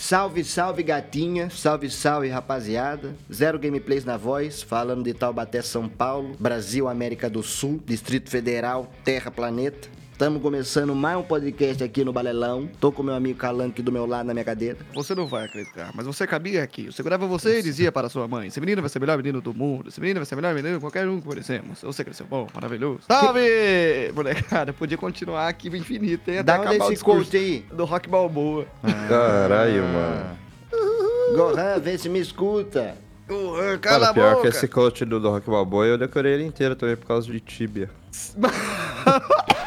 [0.00, 3.14] Salve, salve gatinha, salve, salve rapaziada.
[3.30, 8.90] Zero gameplays na voz, falando de Taubaté, São Paulo, Brasil, América do Sul, Distrito Federal,
[9.04, 9.90] Terra, Planeta.
[10.20, 12.68] Estamos começando mais um podcast aqui no Balelão.
[12.78, 14.76] Tô com meu amigo Calanco aqui do meu lado na minha cadeira.
[14.92, 16.84] Você não vai acreditar, mas você cabia aqui.
[16.84, 19.40] Eu segurava você e dizia para sua mãe: Esse menino vai ser o melhor menino
[19.40, 19.88] do mundo.
[19.88, 21.80] Esse menino vai ser o melhor menino de qualquer um que conhecemos.
[21.80, 23.00] Você cresceu bom, maravilhoso.
[23.08, 24.12] Salve!
[24.14, 26.40] Molecada, podia continuar aqui infinito, hein?
[26.40, 27.64] Até Dá acabar o esse discurso coach aí?
[27.72, 28.66] do Rock Balboa.
[29.08, 30.38] Caralho, mano.
[31.34, 32.94] Gohan, vê se me escuta.
[33.26, 34.42] Uh, cala Cara, a pior boca!
[34.42, 37.40] que esse coach do, do Rock Balboa, eu decorei ele inteiro também por causa de
[37.40, 37.88] Tibia.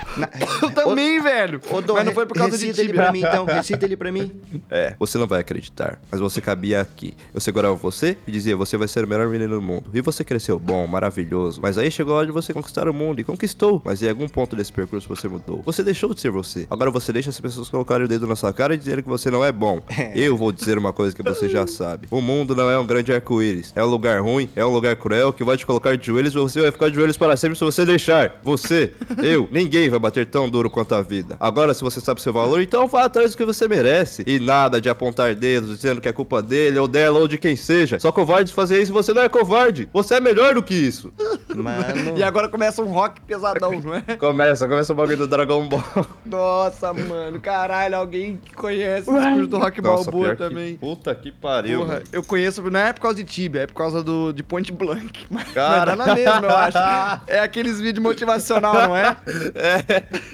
[0.61, 1.59] Eu também, velho!
[1.71, 4.11] Ô, Dom, mas não foi por causa de ele pra mim então, recita ele pra
[4.11, 4.31] mim.
[4.69, 7.15] É, você não vai acreditar, mas você cabia aqui.
[7.33, 9.85] Eu segurava você e dizia, você vai ser o melhor menino do mundo.
[9.93, 11.59] E você cresceu bom, maravilhoso.
[11.61, 13.81] Mas aí chegou a hora de você conquistar o mundo, e conquistou.
[13.83, 15.61] Mas em algum ponto desse percurso você mudou.
[15.65, 16.67] Você deixou de ser você.
[16.69, 19.31] Agora você deixa as pessoas colocarem o dedo na sua cara e dizerem que você
[19.31, 19.81] não é bom.
[20.15, 22.07] Eu vou dizer uma coisa que você já sabe.
[22.11, 23.73] O mundo não é um grande arco-íris.
[23.75, 26.37] É um lugar ruim, é um lugar cruel, que vai te colocar de joelhos e
[26.37, 28.32] você vai ficar de joelhos para sempre se você deixar.
[28.43, 31.35] Você, eu, ninguém vai bater tão duro quanto a vida.
[31.39, 34.23] Agora, se você sabe seu valor, então vá atrás do que você merece.
[34.25, 37.55] E nada de apontar dedos dizendo que é culpa dele, ou dela, ou de quem
[37.55, 37.99] seja.
[37.99, 39.87] Só covardes fazer isso, você não é covarde.
[39.93, 41.11] Você é melhor do que isso.
[41.53, 42.17] Mano.
[42.17, 44.01] E agora começa um rock pesadão, não é?
[44.17, 45.83] Começa, começa o bagulho do Dragon Ball.
[46.25, 50.75] Nossa, mano, caralho, alguém que conhece o discurso do Rock Balboa pior que- também.
[50.77, 52.05] Puta que pariu, Porra, mano.
[52.11, 55.25] eu conheço, não é por causa de Tibia, é por causa do, de Point Blank.
[55.29, 55.95] Mas, Cara.
[55.95, 56.77] mas dá na mesma, eu acho.
[57.27, 59.15] É aqueles vídeos motivacional, não é?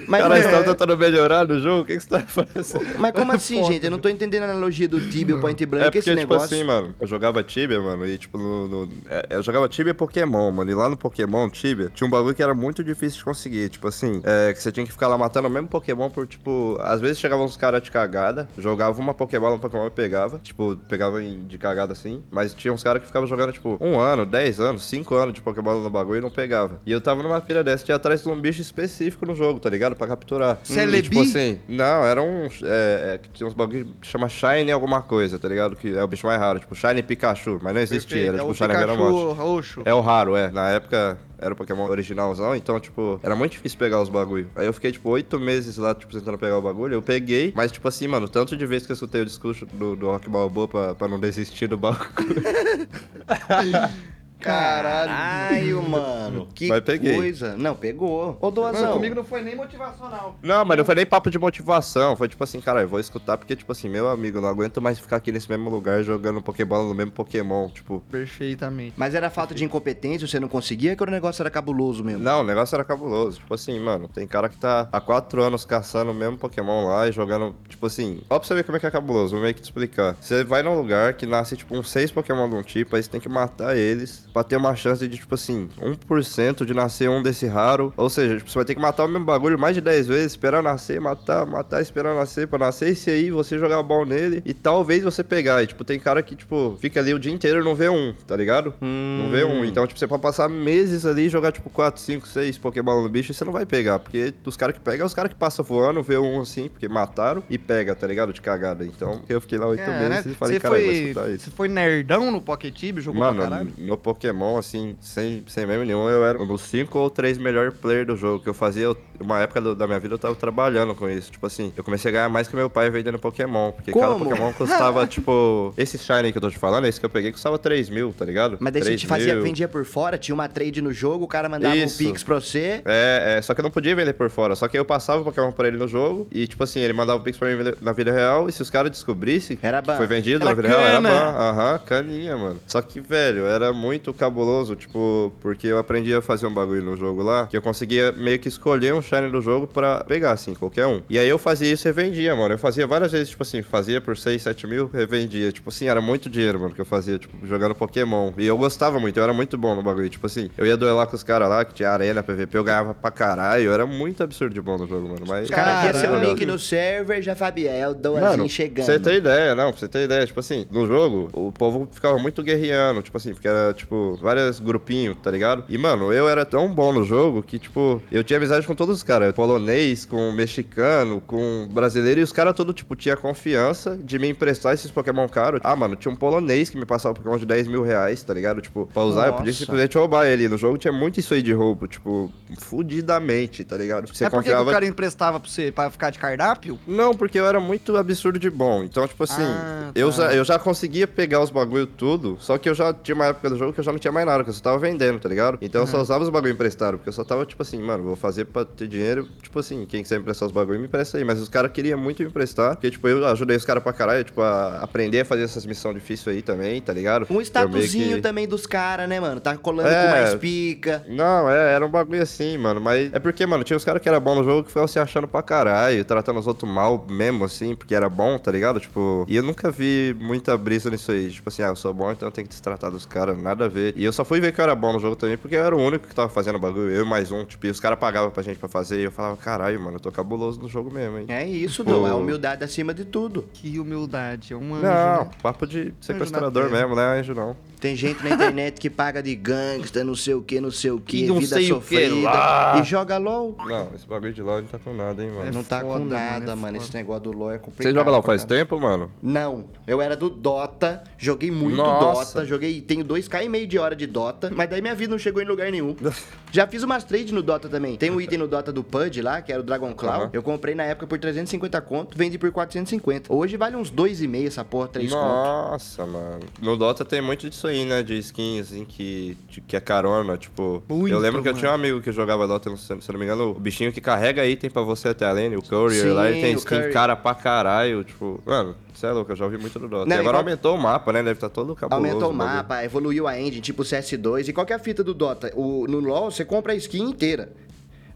[0.06, 1.82] Mas, Cara, mas- você tá tentando melhorar no jogo?
[1.82, 2.98] O que, que você tá fazendo?
[2.98, 3.84] mas como assim, gente?
[3.84, 6.08] Eu não tô entendendo a analogia do Tibia e o Point É Blank, porque, esse
[6.10, 6.44] tipo negócio.
[6.56, 9.94] assim, mano, eu jogava Tibia, mano, e tipo, no, no- é, eu jogava Tibia e
[9.94, 13.24] Pokémon, mano, e lá no Pokémon Tibia tinha um bagulho que era muito difícil de
[13.24, 16.26] conseguir, tipo assim, é, que você tinha que ficar lá matando o mesmo Pokémon por,
[16.26, 20.38] tipo, às vezes chegavam uns caras de cagada, jogava uma Pokéball no Pokémon e pegava,
[20.42, 24.24] tipo, pegava de cagada assim, mas tinha uns caras que ficavam jogando, tipo, um ano,
[24.26, 26.80] dez anos, cinco anos de Pokébola no bagulho e não pegava.
[26.86, 29.70] E eu tava numa pilha dessa, tinha atrás de um bicho específico no jogo, tá
[29.70, 29.96] ligado?
[29.96, 30.58] Pra capturar.
[30.62, 30.98] Celebi?
[30.98, 32.62] E, tipo assim, não, era uns.
[32.62, 35.76] É, é, que tinha uns bagulho que chama Shine alguma coisa, tá ligado?
[35.76, 38.50] Que é o bicho mais raro, tipo Shine Pikachu, mas não existia, era é tipo
[38.50, 39.82] o Shine Pikachu roxo.
[39.84, 40.50] É o raro, é.
[40.50, 44.50] Na época era o Pokémon originalzão, então, tipo, era muito difícil pegar os bagulho.
[44.54, 46.94] Aí eu fiquei, tipo, oito meses lá, tipo, tentando pegar o bagulho.
[46.94, 49.96] Eu peguei, mas, tipo assim, mano, tanto de vez que eu escutei o discurso do,
[49.96, 52.10] do Rock Balboa pra, pra não desistir do bagulho.
[54.40, 55.10] Caralho.
[55.10, 56.48] Caralho, mano.
[56.54, 57.14] Que Mas peguei.
[57.14, 57.56] coisa.
[57.56, 58.36] Não, pegou.
[58.40, 58.94] Ô, Doazão.
[58.94, 60.36] comigo não foi nem motivacional.
[60.42, 62.16] Não, mas não foi nem papo de motivação.
[62.16, 64.98] Foi tipo assim, cara, eu vou escutar porque, tipo assim, meu amigo, não aguento mais
[64.98, 67.68] ficar aqui nesse mesmo lugar jogando Pokébola no mesmo Pokémon.
[67.68, 68.94] Tipo, Perfeitamente.
[68.96, 72.22] Mas era falta de incompetência, você não conseguia, que o negócio era cabuloso mesmo.
[72.22, 73.38] Não, o negócio era cabuloso.
[73.38, 77.08] Tipo assim, mano, tem cara que tá há quatro anos caçando o mesmo Pokémon lá
[77.08, 78.20] e jogando, tipo assim.
[78.30, 80.16] Ó pra você ver como é que é cabuloso, vou meio que te explicar.
[80.20, 83.10] Você vai num lugar que nasce, tipo, uns seis Pokémon de um tipo, aí você
[83.10, 87.22] tem que matar eles pra ter uma chance de, tipo assim, 1% de nascer um
[87.22, 87.92] desse raro.
[87.96, 90.32] Ou seja, tipo, você vai ter que matar o mesmo bagulho mais de 10 vezes,
[90.32, 94.54] esperar nascer, matar, matar, esperar nascer, pra nascer esse aí, você jogar bom nele e
[94.54, 95.62] talvez você pegar.
[95.62, 98.14] E, tipo, tem cara que, tipo, fica ali o dia inteiro e não vê um,
[98.26, 98.74] tá ligado?
[98.80, 99.64] Não vê um.
[99.64, 103.08] Então, tipo, você pode passar meses ali e jogar, tipo, 4, 5, 6 Pokémon no
[103.08, 103.98] bicho e você não vai pegar.
[103.98, 106.88] Porque os caras que pegam é os caras que passam voando, vê um assim, porque
[106.88, 108.32] mataram e pega, tá ligado?
[108.32, 108.84] De cagada.
[108.84, 111.44] Então, eu fiquei lá 8 Cara, meses e falei, cara, escutar isso.
[111.44, 113.72] você foi nerdão no Pokétib, jogou pra Mano, caralho?
[113.78, 117.72] no Pokémon, assim, sem, sem meme nenhum, eu era um dos 5 ou 3 melhores
[117.74, 118.42] players do jogo.
[118.42, 121.30] Que eu fazia, eu- uma época do- da minha vida, eu tava trabalhando com isso.
[121.32, 123.72] Tipo assim, eu comecei a ganhar mais que meu pai vendendo Pokémon.
[123.72, 124.24] Porque cada Como?
[124.26, 125.72] Pokémon custava, tipo.
[125.76, 128.24] Esse Shine que eu tô te falando, esse que eu peguei, custava 3 mil, tá
[128.24, 128.58] ligado?
[128.60, 129.42] Mas daí você 3 te fazia, mil.
[129.42, 132.02] vendia por fora, tinha uma trade no jogo, o cara mandava Isso.
[132.02, 132.82] um pix pra você.
[132.84, 134.54] É, é, só que eu não podia vender por fora.
[134.54, 136.26] Só que eu passava o Pokémon pra ele no jogo.
[136.30, 138.48] E, tipo assim, ele mandava o Pix pra mim na vida real.
[138.48, 141.08] E se os caras descobrissem que foi vendido Era na vida real, era cana.
[141.08, 141.38] ban.
[141.38, 142.60] Aham, caninha, mano.
[142.66, 146.96] Só que, velho, era muito cabuloso, tipo, porque eu aprendi a fazer um bagulho no
[146.96, 147.46] jogo lá.
[147.46, 151.02] Que eu conseguia meio que escolher um shine do jogo pra pegar, assim, qualquer um.
[151.08, 152.54] E aí eu fazia isso e revendia, mano.
[152.54, 155.52] Eu fazia várias vezes, tipo assim, fazia por 6, 7 mil, revendia.
[155.52, 158.32] Tipo assim, era muito dinheiro, mano, que eu fazia, tipo, jogando Pokémon.
[158.38, 160.08] E eu gostava muito, eu era muito bom no bagulho.
[160.08, 162.94] Tipo assim, eu ia duelar com os caras lá, que tinha arena, PVP, eu ganhava
[162.94, 163.64] pra caralho.
[163.64, 165.24] Eu era muito absurdo de bom no jogo, mano.
[165.26, 165.44] Mas.
[165.44, 168.84] Os caras iam ser o link no server, já Fabiel, Doazinho Mano, chegando.
[168.86, 171.88] pra você ter ideia, não, pra você ter ideia, tipo assim, no jogo, o povo
[171.90, 175.64] ficava muito guerreando, tipo assim, porque era, tipo, tipo, vários grupinhos, tá ligado?
[175.68, 178.96] E, mano, eu era tão bom no jogo que, tipo, eu tinha amizade com todos
[178.96, 179.32] os caras.
[179.34, 182.20] Polonês, com mexicano, com brasileiro.
[182.20, 185.60] E os caras todos, tipo, tinha confiança de me emprestar esses Pokémon caros.
[185.62, 188.60] Ah, mano, tinha um polonês que me passava Pokémon de 10 mil reais, tá ligado?
[188.60, 189.58] Tipo, pra usar, eu podia Nossa.
[189.58, 190.48] simplesmente roubar ele.
[190.48, 194.08] No jogo tinha muito isso aí de roubo, tipo, fudidamente, tá ligado?
[194.08, 196.78] Você é porque que o cara emprestava pra você pra ficar de cardápio?
[196.86, 198.82] Não, porque eu era muito absurdo de bom.
[198.82, 200.16] Então, tipo assim, Ah, eu, tá.
[200.16, 203.50] já, eu já conseguia pegar os bagulho tudo, só que eu já tinha uma época
[203.50, 205.28] do jogo que eu já não tinha mais nada, que eu só tava vendendo, tá
[205.28, 205.58] ligado?
[205.60, 208.16] Então eu só usava os bagulho emprestado, porque eu só tava, tipo assim, mano, vou
[208.16, 211.24] fazer pra ter dinheiro, tipo assim, quem quiser emprestar os bagulho, me empresta aí.
[211.24, 214.24] Mas os caras queriam muito me emprestar, porque, tipo, eu ajudei os caras pra caralho,
[214.24, 217.22] tipo, a aprender a fazer essas missões difíceis aí também, tá ligado?
[217.24, 219.40] Um Eu meio statuzinho que- também dos caras, né, mano?
[219.40, 220.04] Tá colando É.
[220.04, 221.04] com mais pica.
[221.08, 222.80] Não, é, era um bagulho assim, mano.
[222.80, 224.98] Mas é porque, mano, tinha os caras que era bom no jogo que foram se
[224.98, 228.78] achando pra caralho, tratando os outros mal mesmo, assim, porque era bom, tá ligado?
[228.80, 231.30] Tipo, e eu nunca vi muita brisa nisso aí.
[231.30, 233.68] Tipo assim, ah, eu sou bom, então eu tenho que destratar dos caras, nada a
[233.68, 233.79] ver.
[233.96, 235.74] E eu só fui ver que eu era bom no jogo também, porque eu era
[235.76, 237.98] o único que tava fazendo o bagulho, eu e mais um, tipo, e os caras
[237.98, 240.90] pagavam pra gente pra fazer, e eu falava, caralho, mano, eu tô cabuloso no jogo
[240.92, 241.24] mesmo, hein?
[241.28, 241.82] É isso.
[241.84, 242.06] Dom.
[242.06, 243.44] É humildade acima de tudo.
[243.52, 245.30] Que humildade, é um anjo, Não, né?
[245.42, 247.56] papo de sequestrador mesmo, né, anjo não.
[247.80, 251.00] Tem gente na internet que paga de gangsta, não sei o que, não sei o
[251.00, 252.14] que, vida sei o quê sofrida.
[252.30, 252.78] lá.
[252.78, 253.56] E joga LOL.
[253.66, 255.48] Não, esse bagulho de LOL não tá com nada, hein, mano.
[255.48, 256.74] É não tá foda, com mano, nada, é mano.
[256.74, 256.76] foda.
[256.76, 257.90] Esse negócio do LOL é complicado.
[257.90, 259.10] Você joga LOL faz tempo, mano?
[259.22, 262.34] Não, eu era do Dota, joguei muito Nossa.
[262.34, 265.18] Dota, joguei, tenho 2k e meio de hora de Dota, mas daí minha vida não
[265.18, 265.96] chegou em lugar nenhum.
[266.52, 267.96] Já fiz umas trades no Dota também.
[267.96, 270.22] Tem um item no Dota do Pud lá, que era o Dragon Claw.
[270.22, 270.30] Aham.
[270.32, 273.32] Eu comprei na época por 350 conto, vendi por 450.
[273.32, 275.22] Hoje vale uns 2,5 essa porra, 3 conto.
[275.22, 276.40] Nossa, mano.
[276.60, 278.02] No Dota tem muito disso aí, né?
[278.02, 280.82] De skins, assim, que, que é carona, tipo...
[280.88, 281.60] Muito, eu lembro que eu mano.
[281.60, 284.70] tinha um amigo que jogava Dota, se não me engano, o bichinho que carrega item
[284.70, 288.02] pra você até a lane, o Courier Sim, lá, ele tem skin cara pra caralho,
[288.02, 288.42] tipo...
[288.44, 290.04] Mano, você é louco, eu já ouvi muito do Dota.
[290.06, 291.22] Não, e agora igual- aumentou o mapa, né?
[291.22, 292.06] Deve estar todo cabuloso.
[292.06, 294.48] Aumentou o mapa, evoluiu a engine, tipo o CS2.
[294.48, 295.52] E qual que é a fita do Dota?
[295.56, 297.50] O, no LoL, você compra a skin inteira.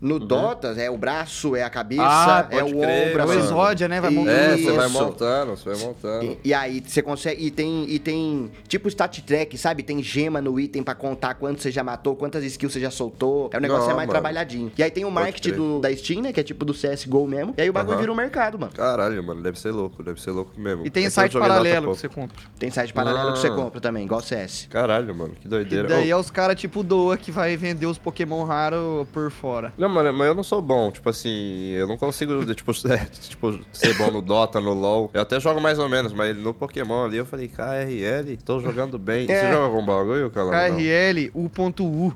[0.04, 2.08] No Dota, é o braço, é a cabeça, Uhum.
[2.08, 3.20] Ah, é o crer, ombro.
[3.22, 4.00] É o exódia, né?
[4.00, 4.36] Vai E- montando.
[4.38, 6.24] É, você vai montando, você vai montando.
[6.24, 7.44] E, e aí você consegue.
[7.46, 9.82] E tem, e tem tipo stat track, sabe?
[9.82, 13.48] Tem gema no item pra contar quanto você já matou, quantas skills você já soltou.
[13.52, 14.10] É um negócio Não, é mais mano.
[14.10, 14.70] trabalhadinho.
[14.76, 16.32] E aí tem o marketing do, da Steam, né?
[16.32, 17.54] Que é tipo do CSGO mesmo.
[17.56, 18.00] E aí o bagulho Aham.
[18.00, 18.72] vira um mercado, mano.
[18.72, 20.86] Caralho, mano, deve ser louco, deve ser louco mesmo.
[20.86, 22.36] E tem É site paralelo que você compra.
[22.58, 23.54] Tem site paralelo que você Ah.
[23.54, 24.66] compra também, igual CS.
[24.70, 25.88] Caralho, mano, que doideira.
[25.88, 29.72] daí Ô, é os caras tipo Doa que vai vender os Pokémon raros por fora.
[29.78, 33.58] Não, mano, mas eu não sou bom, tipo assim, eu não consigo, tipo, é, tipo,
[33.73, 35.11] ser bom no Dota, no LoL.
[35.14, 38.99] Eu até jogo mais ou menos, mas no Pokémon ali eu falei, KRL, tô jogando
[38.99, 39.31] bem.
[39.31, 39.41] É.
[39.41, 40.50] Você joga algum bagulho, Calão?
[40.52, 41.44] KRL, U.U.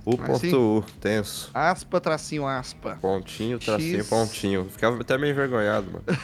[0.05, 1.51] O Assim, ponto U, tenso.
[1.55, 2.99] Aspa, tracinho, aspa.
[3.01, 4.09] Pontinho, tracinho, X.
[4.09, 4.67] pontinho.
[4.71, 6.05] Ficava até meio envergonhado, mano.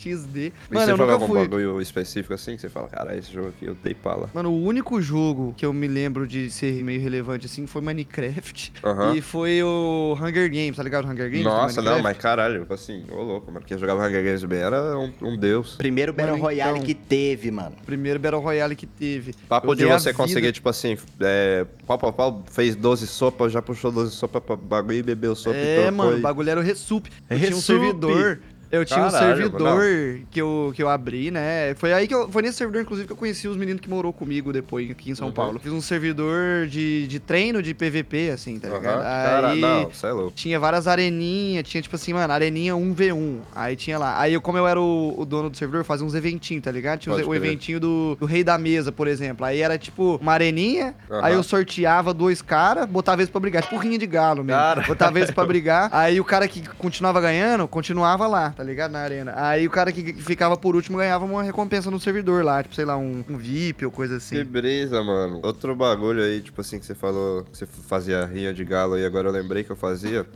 [0.00, 0.52] XD.
[0.70, 1.40] E Mano, você joga algum fui.
[1.40, 4.30] bagulho específico assim, que você fala, cara, esse jogo aqui eu dei pala.
[4.32, 8.72] Mano, o único jogo que eu me lembro de ser meio relevante assim foi Minecraft.
[8.84, 9.16] Aham.
[9.16, 11.06] E foi o Hunger Games, tá ligado?
[11.08, 11.44] Hunger Games?
[11.44, 13.64] Nossa, não, mas caralho, tipo assim, ô louco, mano.
[13.66, 15.74] Quem jogava Hunger Games bem era um, um deus.
[15.76, 16.86] Primeiro Battle Mano, Royale então.
[16.86, 17.72] que teve, mano.
[17.84, 19.34] Primeiro Battle Royale que teve.
[19.48, 23.52] Papo Eu de você vida- conseguir, tipo assim, é, pau, pau, pau, fez 12 sopas,
[23.52, 26.60] já puxou 12 sopas pra bagulho e bebeu sopa e É, mano, o bagulho era
[26.60, 27.10] o Resup.
[27.30, 27.62] Eu tinha um Resup.
[27.66, 28.40] servidor.
[28.74, 29.82] Eu tinha um Caralho, servidor
[30.30, 31.74] que eu, que eu abri, né?
[31.76, 32.28] Foi aí que eu.
[32.30, 35.14] Foi nesse servidor, inclusive, que eu conheci os meninos que morou comigo depois aqui em
[35.14, 35.32] São Uhum.
[35.32, 35.58] Paulo.
[35.60, 39.02] Fiz um servidor de, de treino de PVP, assim, tá ligado?
[39.02, 39.60] Cara, Aí.
[39.60, 40.32] não, você é louco.
[40.32, 43.38] Tinha várias areninhas, tinha tipo assim, mano, areninha 1v1.
[43.54, 44.18] Aí tinha lá.
[44.20, 46.70] Aí eu, como eu era o, o dono do servidor, eu fazia uns eventinhos, tá
[46.72, 46.98] ligado?
[47.00, 49.44] Tinha Pode o eventinho do, do rei da mesa, por exemplo.
[49.46, 51.20] Aí era tipo uma areninha, Aham.
[51.24, 53.62] aí eu sorteava dois caras, botava eles pra brigar.
[53.62, 54.60] Tipo rinha de galo mesmo.
[54.60, 54.82] Cara.
[54.82, 55.88] Botava eles pra brigar.
[55.92, 58.90] Aí o cara que continuava ganhando, continuava lá, tá ligado?
[58.92, 59.32] Na arena.
[59.36, 62.84] Aí o cara que ficava por último ganhava uma recompensa no servidor lá, tipo, sei
[62.84, 64.36] lá, um, um VIP ou coisa assim.
[64.36, 65.40] Que brisa, mano.
[65.42, 69.04] Outro bagulho aí, tipo assim, que você falou que você fazia rinha de galo e
[69.04, 70.26] agora eu lembrei que eu fazia.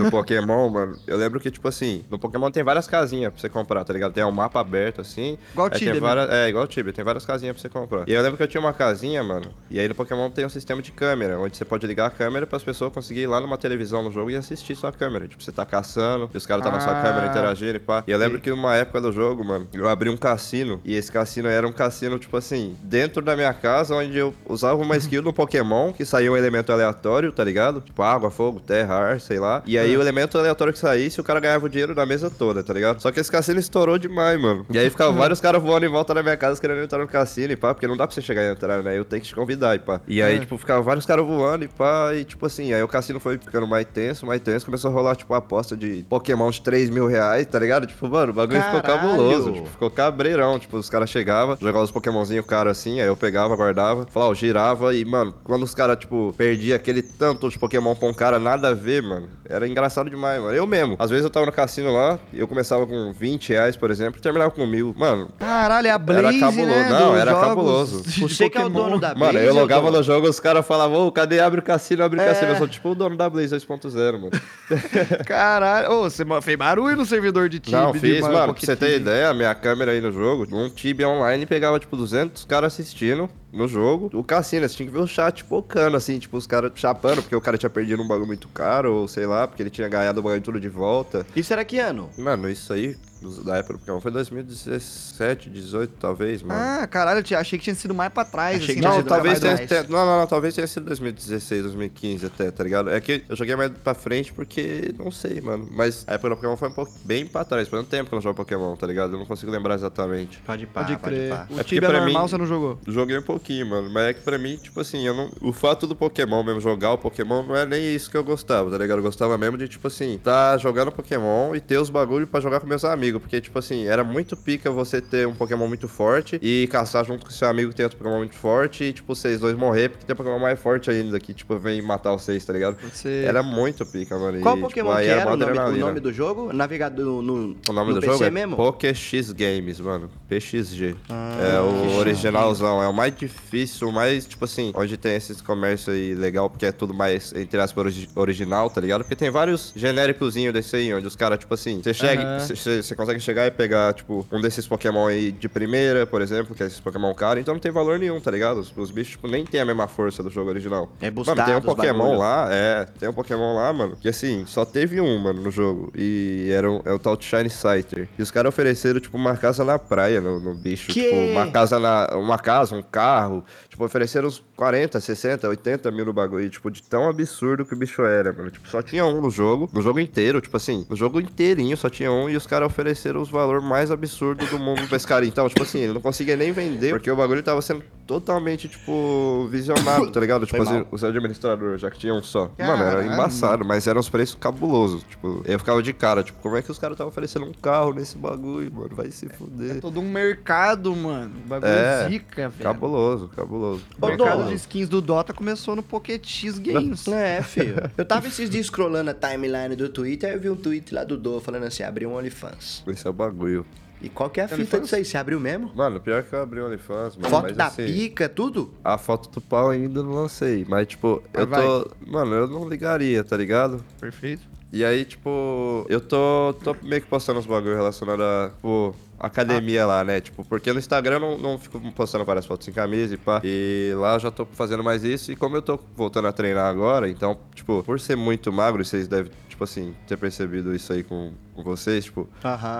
[0.00, 0.96] No Pokémon, mano.
[1.06, 4.12] Eu lembro que, tipo assim, no Pokémon tem várias casinhas pra você comprar, tá ligado?
[4.12, 5.38] Tem um mapa aberto assim.
[5.52, 6.00] Igual o Tibia, né?
[6.00, 8.08] várias, É, igual o Tibia, tem várias casinhas pra você comprar.
[8.08, 9.46] E eu lembro que eu tinha uma casinha, mano.
[9.70, 12.46] E aí no Pokémon tem um sistema de câmera, onde você pode ligar a câmera
[12.46, 15.26] para as pessoas conseguirem ir lá numa televisão no jogo e assistir sua câmera.
[15.28, 17.02] Tipo, você tá caçando, e os caras tá na sua Ah.
[17.02, 18.02] câmera interagindo e pá.
[18.06, 20.80] E eu lembro que numa época do jogo, mano, eu abri um cassino.
[20.84, 24.80] E esse cassino era um cassino, tipo assim, dentro da minha casa, onde eu usava
[24.80, 27.80] uma skill do Pokémon, que saía um elemento aleatório, tá ligado?
[27.80, 29.62] Tipo, água, fogo, terra, ar, sei lá.
[29.66, 32.62] E aí o elemento aleatório que saísse, o cara ganhava o dinheiro da mesa toda,
[32.62, 33.00] tá ligado?
[33.00, 34.64] Só que esse cassino estourou demais, mano.
[34.70, 37.52] E aí ficava vários caras voando em volta da minha casa querendo entrar no cassino
[37.52, 38.96] e pá, porque não dá pra você chegar e entrar, né?
[38.98, 40.00] Eu tenho que te convidar e pá.
[40.06, 40.38] E aí, É.
[40.40, 43.66] tipo, ficava vários caras voando e pá, e tipo assim, aí o cassino foi ficando
[43.66, 47.46] mais tenso, mais tenso, começou a rolar, tipo, aposta de Pokémon de 3 mil reais,
[47.50, 47.86] tá ligado?
[47.86, 49.00] Tipo, mano, o bagulho ficou Caralho.
[49.10, 49.52] cabuloso.
[49.52, 50.58] Tipo, ficou cabreirão.
[50.58, 54.94] Tipo, os caras chegavam, jogavam os Pokémonzinhos caro assim, aí eu pegava, guardava, falava, girava
[54.94, 58.68] e, mano, quando os caras, tipo, perdia aquele tanto de Pokémon pra um cara nada
[58.68, 60.54] a ver, mano, era engraçado demais, mano.
[60.54, 60.96] Eu mesmo.
[60.98, 64.22] Às vezes eu tava no cassino lá, eu começava com 20 reais, por exemplo, e
[64.22, 64.94] terminava com mil.
[64.96, 66.68] Mano, Caralho, é a Blaze, Era cabuloso.
[66.78, 66.88] né?
[66.90, 68.02] Não, era jogos cabuloso.
[68.20, 70.64] Você que é o dono da Mano, Blaze, eu logava tô- no jogo, os caras
[70.66, 72.26] falavam, ô, cadê abre o cassino, abre o É.
[72.26, 72.52] cassino?
[72.52, 74.30] Eu sou tipo o dono da Blaze 2.0, mano.
[75.26, 77.80] Caralho, ô, você fez barulho no servidor de Tibia.
[77.80, 81.08] Não, fiz, mano, pra você ter ideia, a minha câmera aí no jogo, um Tibia
[81.08, 84.10] online pegava, tipo, 200 caras assistindo no jogo.
[84.12, 87.36] O cassino, você tinha que ver o chat pocando, assim, tipo, os caras chapando, porque
[87.36, 90.20] o cara tinha perdido um bagulho muito caro, ou sei lá, porque ele tinha ganhado
[90.20, 91.26] o bagulho tudo de volta.
[91.34, 92.10] Isso era que ano?
[92.16, 92.96] Mano, isso aí,
[93.44, 96.60] da época do Pokémon, foi 2017, 18, talvez, mano.
[96.60, 98.56] Ah, caralho, eu achei que tinha sido mais pra trás.
[98.56, 102.50] Achei assim, que Não, talvez tenha, não, não, não, talvez tenha sido 2016, 2015 até,
[102.50, 102.90] tá ligado?
[102.90, 105.68] É que eu joguei mais pra frente porque, não sei, mano.
[105.70, 107.68] Mas a época do Pokémon foi um pouco bem pra trás.
[107.68, 109.12] Faz um tempo que eu não jogo Pokémon, tá ligado?
[109.14, 110.38] Eu não consigo lembrar exatamente.
[110.46, 111.30] Pode pá, Pode pode, crer.
[111.30, 111.46] pá.
[111.50, 112.78] O É porque Tibia pra normal mim- você não jogou.
[112.86, 113.90] Joguei um pouquinho, mano.
[113.90, 115.30] Mas é que pra mim, tipo assim, eu não...
[115.40, 118.70] o fato do Pokémon mesmo, jogar o Pokémon, não é nem isso que eu gostava,
[118.70, 118.98] tá ligado?
[118.98, 122.60] Eu gostava mesmo de, tipo assim, tá jogando Pokémon e ter os bagulho pra jogar
[122.60, 123.09] com meus amigos.
[123.18, 127.24] Porque, tipo assim, era muito pica você ter um Pokémon muito forte e caçar junto
[127.24, 130.04] com seu amigo que tem outro Pokémon muito forte e, tipo, vocês dois morrer porque
[130.04, 132.76] tem um Pokémon mais forte ainda que, tipo, vem matar vocês, tá ligado?
[132.92, 133.24] Você...
[133.26, 134.40] Era muito pica, mano.
[134.40, 136.52] Qual e, Pokémon tipo, que era mó o nome, o nome do jogo?
[136.52, 138.56] Navegador no, O nome no do PC jogo é mesmo?
[138.56, 140.10] PokéX Games, mano.
[140.28, 140.94] PXG.
[141.08, 142.82] Ah, é o originalzão.
[142.82, 146.66] É o mais difícil, o mais, tipo assim, onde tem esses comércios aí legal, porque
[146.66, 149.02] é tudo mais, entre aspas, origi- original, tá ligado?
[149.02, 153.20] Porque tem vários genéricozinhos desse aí, onde os caras, tipo assim, você chega, você consegue
[153.20, 156.80] chegar e pegar, tipo, um desses Pokémon aí de primeira, por exemplo, que é esses
[156.80, 158.58] Pokémon caros, então não tem valor nenhum, tá ligado?
[158.58, 160.88] Os, os bichos, tipo, nem tem a mesma força do jogo original.
[161.00, 164.64] É Mano, tem um Pokémon lá, é, tem um Pokémon lá, mano, que assim, só
[164.64, 165.92] teve um, mano, no jogo.
[165.96, 168.08] E era um, é o tal de Shiny Scyther.
[168.18, 170.92] E os caras ofereceram, tipo, uma casa na praia no, no bicho.
[170.92, 171.02] Que?
[171.02, 172.08] Tipo, uma casa na.
[172.14, 173.44] Uma casa, um carro.
[173.80, 176.50] Tipo, ofereceram uns 40, 60, 80 mil no bagulho.
[176.50, 178.50] Tipo, de tão absurdo que o bicho era, mano.
[178.50, 179.70] Tipo, só tinha um no jogo.
[179.72, 182.28] No jogo inteiro, tipo assim, no jogo inteirinho só tinha um.
[182.28, 185.24] E os caras ofereceram os valores mais absurdos do mundo pra esse cara.
[185.24, 186.90] Então, tipo assim, ele não conseguia nem vender.
[186.90, 190.44] Porque o bagulho tava sendo totalmente, tipo, visionado, tá ligado?
[190.44, 190.86] Tipo, assim, mal.
[190.90, 192.50] o seu administrador, já que tinha um só.
[192.58, 195.04] Mano, era embaçado, mas eram os preços cabulosos.
[195.04, 197.92] Tipo, eu ficava de cara, tipo, como é que os caras estavam oferecendo um carro
[197.94, 198.90] nesse bagulho, mano?
[198.96, 199.80] Vai se É fuder.
[199.80, 201.32] todo um mercado, mano.
[201.44, 202.64] O bagulho É, zica, velho.
[202.64, 203.82] Cabuloso, cabuloso.
[204.00, 204.48] O mercado Dom.
[204.48, 207.06] de skins do Dota começou no Pocket X Games.
[207.06, 207.76] É, filho.
[207.96, 211.16] Eu tava esses dias scrollando a timeline do Twitter eu vi um tweet lá do
[211.16, 212.82] Do falando assim, abriu um OnlyFans.
[212.88, 213.64] Esse é o bagulho.
[214.02, 215.04] E qual que é a fita disso aí?
[215.04, 215.70] Você abriu mesmo?
[215.74, 217.28] Mano, pior que eu abri o OnlyFans, mano.
[217.28, 218.72] Foto mas, da assim, pica, tudo?
[218.82, 220.64] A foto do pau ainda não lancei.
[220.68, 221.90] Mas, tipo, eu Mas tô.
[222.06, 223.84] Mano, eu não ligaria, tá ligado?
[224.00, 224.42] Perfeito.
[224.72, 229.84] E aí, tipo, eu tô, tô meio que postando uns bagulho relacionado a, tipo, academia
[229.84, 230.20] lá, né?
[230.20, 233.40] Tipo, porque no Instagram eu não, não fico postando várias fotos sem camisa e pá.
[233.44, 235.30] E lá eu já tô fazendo mais isso.
[235.32, 239.06] E como eu tô voltando a treinar agora, então, tipo, por ser muito magro, vocês
[239.06, 239.30] devem,
[239.60, 242.26] tipo assim, ter percebido isso aí com, com vocês, tipo,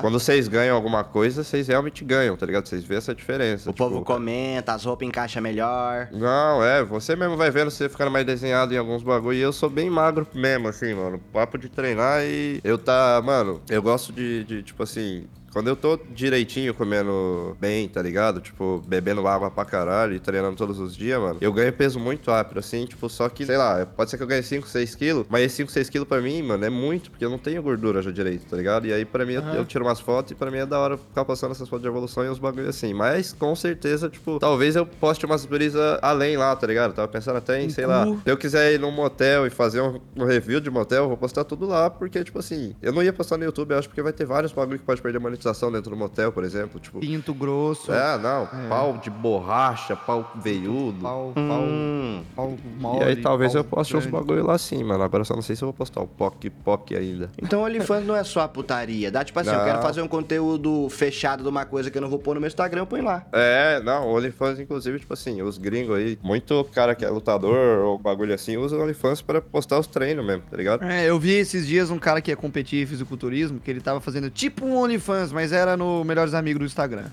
[0.01, 2.67] quando vocês ganham alguma coisa, vocês realmente ganham, tá ligado?
[2.67, 3.69] Vocês vê essa diferença.
[3.69, 6.09] O tipo, povo comenta, as roupas encaixam melhor.
[6.11, 9.37] não, é, você mesmo vai vendo você ficando mais desenhado em alguns bagulho.
[9.37, 11.21] E eu sou bem magro mesmo, assim, mano.
[11.33, 15.27] Papo de treinar e eu tá, mano, eu gosto de, de, tipo assim.
[15.53, 18.41] Quando eu tô direitinho comendo bem, tá ligado?
[18.41, 21.39] Tipo, bebendo água pra caralho e treinando todos os dias, mano.
[21.41, 24.27] Eu ganho peso muito rápido, assim, tipo, só que, sei lá, pode ser que eu
[24.27, 27.25] ganhe 5, 6 quilos, mas esse 5, 6 quilos pra mim, mano, é muito, porque
[27.25, 28.87] eu não tenho gordura já direito, tá ligado?
[28.87, 30.97] E aí, pra mim, eu, eu tiro umas fotos e pra mim é da hora
[30.97, 32.95] ficar postando essas fotos de evolução e uns bagulho assim.
[32.95, 36.95] Mas, com certeza, tipo, talvez eu poste umas brisas além lá, tá ligado?
[36.95, 40.01] Tava pensando até em, sei lá, se eu quiser ir num motel e fazer um,
[40.17, 43.13] um review de motel, eu vou postar tudo lá, porque, tipo assim, eu não ia
[43.13, 45.40] postar no YouTube, eu acho, porque vai ter vários bagulho que pode perder monetização
[45.73, 47.01] dentro do motel, por exemplo, tipo...
[47.01, 47.93] Pinto grosso.
[47.93, 51.01] É, não, pau de borracha, pau veiudo.
[51.01, 52.23] Pau, pau, Hum.
[52.35, 53.05] pau E mole.
[53.05, 54.19] aí talvez eu poste uns grande.
[54.27, 55.03] bagulho lá sim, mano.
[55.03, 57.31] Agora eu só não sei se eu vou postar o POC POC ainda.
[57.41, 59.11] Então OnlyFans não é só a putaria.
[59.11, 59.65] Dá tipo assim, eu Não.
[59.65, 62.49] quero fazer um conteúdo fechado de uma coisa que eu não vou pôr no meu
[62.49, 63.25] Instagram, eu ponho lá.
[63.33, 67.79] É, não, o OnlyFans, inclusive, tipo assim, os gringos aí, muito cara que é lutador
[67.85, 70.85] ou bagulho assim, usa o OnlyFans pra postar os treinos mesmo, tá ligado?
[70.85, 74.01] É, eu vi esses dias um cara que ia competir em fisiculturismo, que ele tava
[74.01, 77.07] fazendo tipo um OnlyFans, mas era no Melhores Amigos do Instagram.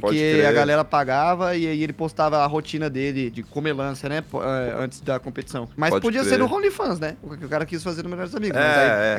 [0.00, 0.46] Pode que crer.
[0.46, 4.22] a galera pagava e aí ele postava a rotina dele de comelância, né?
[4.34, 5.68] é, Antes da competição.
[5.76, 6.30] Mas Pode podia crer.
[6.30, 7.16] ser no OnlyFans, né?
[7.22, 8.56] O que o cara quis fazer no Melhores Amigos.
[8.56, 8.60] É,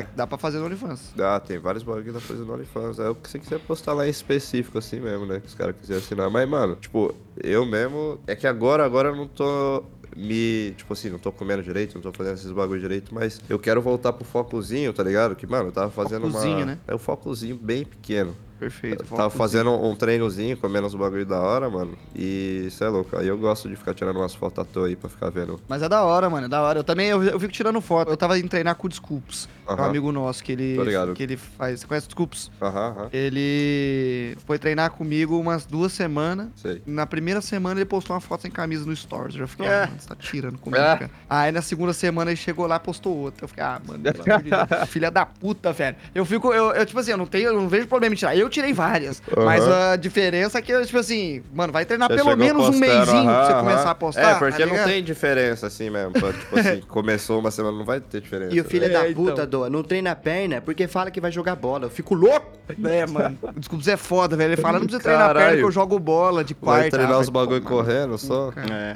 [0.00, 0.06] é.
[0.14, 1.12] dá pra fazer no OnlyFans.
[1.18, 2.98] Ah, tem vários bagulho da coisa no OnlyFans.
[2.98, 5.40] É o que você quiser postar lá em específico, assim mesmo, né?
[5.40, 6.30] Que os caras quiserem assinar.
[6.30, 8.18] Mas, mano, tipo, eu mesmo.
[8.26, 9.84] É que agora, agora eu não tô
[10.16, 10.72] me.
[10.76, 13.80] Tipo assim, não tô comendo direito, não tô fazendo esses bagulho direito, mas eu quero
[13.82, 15.34] voltar pro focozinho, tá ligado?
[15.36, 16.66] Que, mano, eu tava fazendo Focozinho, uma.
[16.66, 16.78] né?
[16.86, 18.36] É o focozinho bem pequeno.
[18.64, 19.04] Perfeito.
[19.04, 21.96] Tava fazendo um treinozinho, comendo uns bagulho da hora, mano.
[22.14, 23.16] E isso é louco.
[23.16, 25.60] Aí eu gosto de ficar tirando umas fotos à toa aí pra ficar vendo.
[25.68, 26.78] Mas é da hora, mano, é da hora.
[26.78, 28.10] Eu também, eu, eu fico tirando foto.
[28.10, 29.48] Eu tava indo treinar com o Desculpes.
[29.68, 30.78] É um amigo nosso que ele,
[31.14, 31.80] que ele faz...
[31.80, 32.50] Você conhece o Desculpes?
[32.60, 33.08] Aham, aham.
[33.12, 36.48] Ele foi treinar comigo umas duas semanas.
[36.56, 36.82] Sei.
[36.86, 39.34] Na primeira semana ele postou uma foto sem camisa no Stories.
[39.34, 39.86] Eu já fiquei, ah, É.
[39.86, 40.96] mano, você tá tirando comigo, É.
[40.96, 41.10] cara.
[41.28, 43.44] Aí na segunda semana ele chegou lá e postou outra.
[43.44, 44.02] Eu fiquei, ah, mano,
[44.88, 45.96] filha da puta, velho.
[46.14, 48.36] Eu fico, eu, eu, tipo assim, eu não tenho, eu não vejo problema em tirar.
[48.36, 49.22] Eu tirei várias.
[49.36, 49.44] Aham.
[49.44, 52.80] Mas a diferença é que, tipo assim, mano, vai treinar Você pelo menos um postando,
[52.86, 54.30] mêsinho pra você começar a postar.
[54.30, 56.12] É, porque tá não tem diferença assim mesmo.
[56.12, 58.54] pra, tipo assim, começou uma semana, não vai ter diferença.
[58.54, 59.24] E o filho É, da então.
[59.24, 61.86] puta, Doa, não treina a perna porque fala que vai jogar bola.
[61.86, 62.52] Eu fico louco.
[62.84, 63.36] É, mano.
[63.56, 64.52] Desculpa, você é foda, velho.
[64.52, 66.80] Ele fala, não precisa treinar a perna que eu jogo bola de quarta.
[66.82, 67.84] Vai treinar Ah, os bagulho pô, mano.
[67.84, 68.52] correndo só?
[68.56, 68.94] É.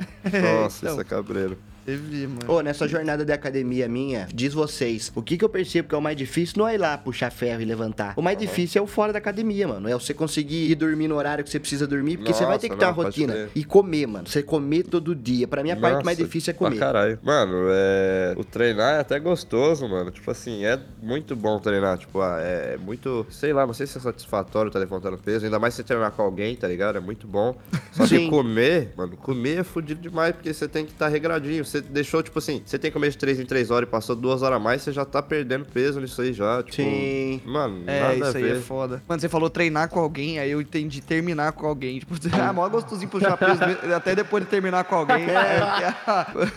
[0.63, 0.93] Nossa, Então.
[0.93, 1.59] isso é cabreiro.
[1.89, 2.41] Teve, mano.
[2.47, 5.99] Ô, nessa jornada de academia minha, diz vocês, o que que eu percebo que é
[5.99, 8.13] o mais difícil não é ir lá puxar ferro e levantar.
[8.15, 9.89] O mais difícil é o fora da academia, mano.
[9.89, 12.61] É você conseguir ir dormir no horário que você precisa dormir, porque você vai Nossa,
[12.61, 13.49] ter que ter uma rotina.
[13.55, 14.29] E comer, mano.
[14.29, 15.49] Você comer todo dia.
[15.49, 16.79] Pra mim, a parte mais Nossa, difícil é pra comer.
[16.79, 17.19] caralho.
[17.23, 18.35] Mano, é...
[18.37, 20.11] o treinar é até gostoso, mano.
[20.11, 21.97] Tipo assim, é muito bom treinar.
[21.97, 23.27] Tipo, ah, é muito.
[23.31, 25.47] Sei lá, não sei se é satisfatório tá levantando peso.
[25.47, 26.99] Ainda mais se treinar com alguém, tá ligado?
[26.99, 27.57] É muito bom.
[27.93, 31.65] Só que comer, mano, comer é fudido demais, porque você tem que estar regradinho.
[31.65, 34.15] Você deixou, tipo assim, você tem que comer de 3 em 3 horas e passou
[34.17, 36.63] 2 horas a mais, você já tá perdendo peso nisso aí já.
[36.63, 37.41] Tipo, Sim.
[37.45, 38.57] Mano, É, nada isso a aí ver.
[38.57, 39.03] é foda.
[39.09, 41.99] Mano, você falou treinar com alguém, aí eu entendi terminar com alguém.
[41.99, 43.61] Tipo, ah, mó gostosinho puxar peso,
[43.95, 45.27] até depois de terminar com alguém.
[45.39, 45.95] É.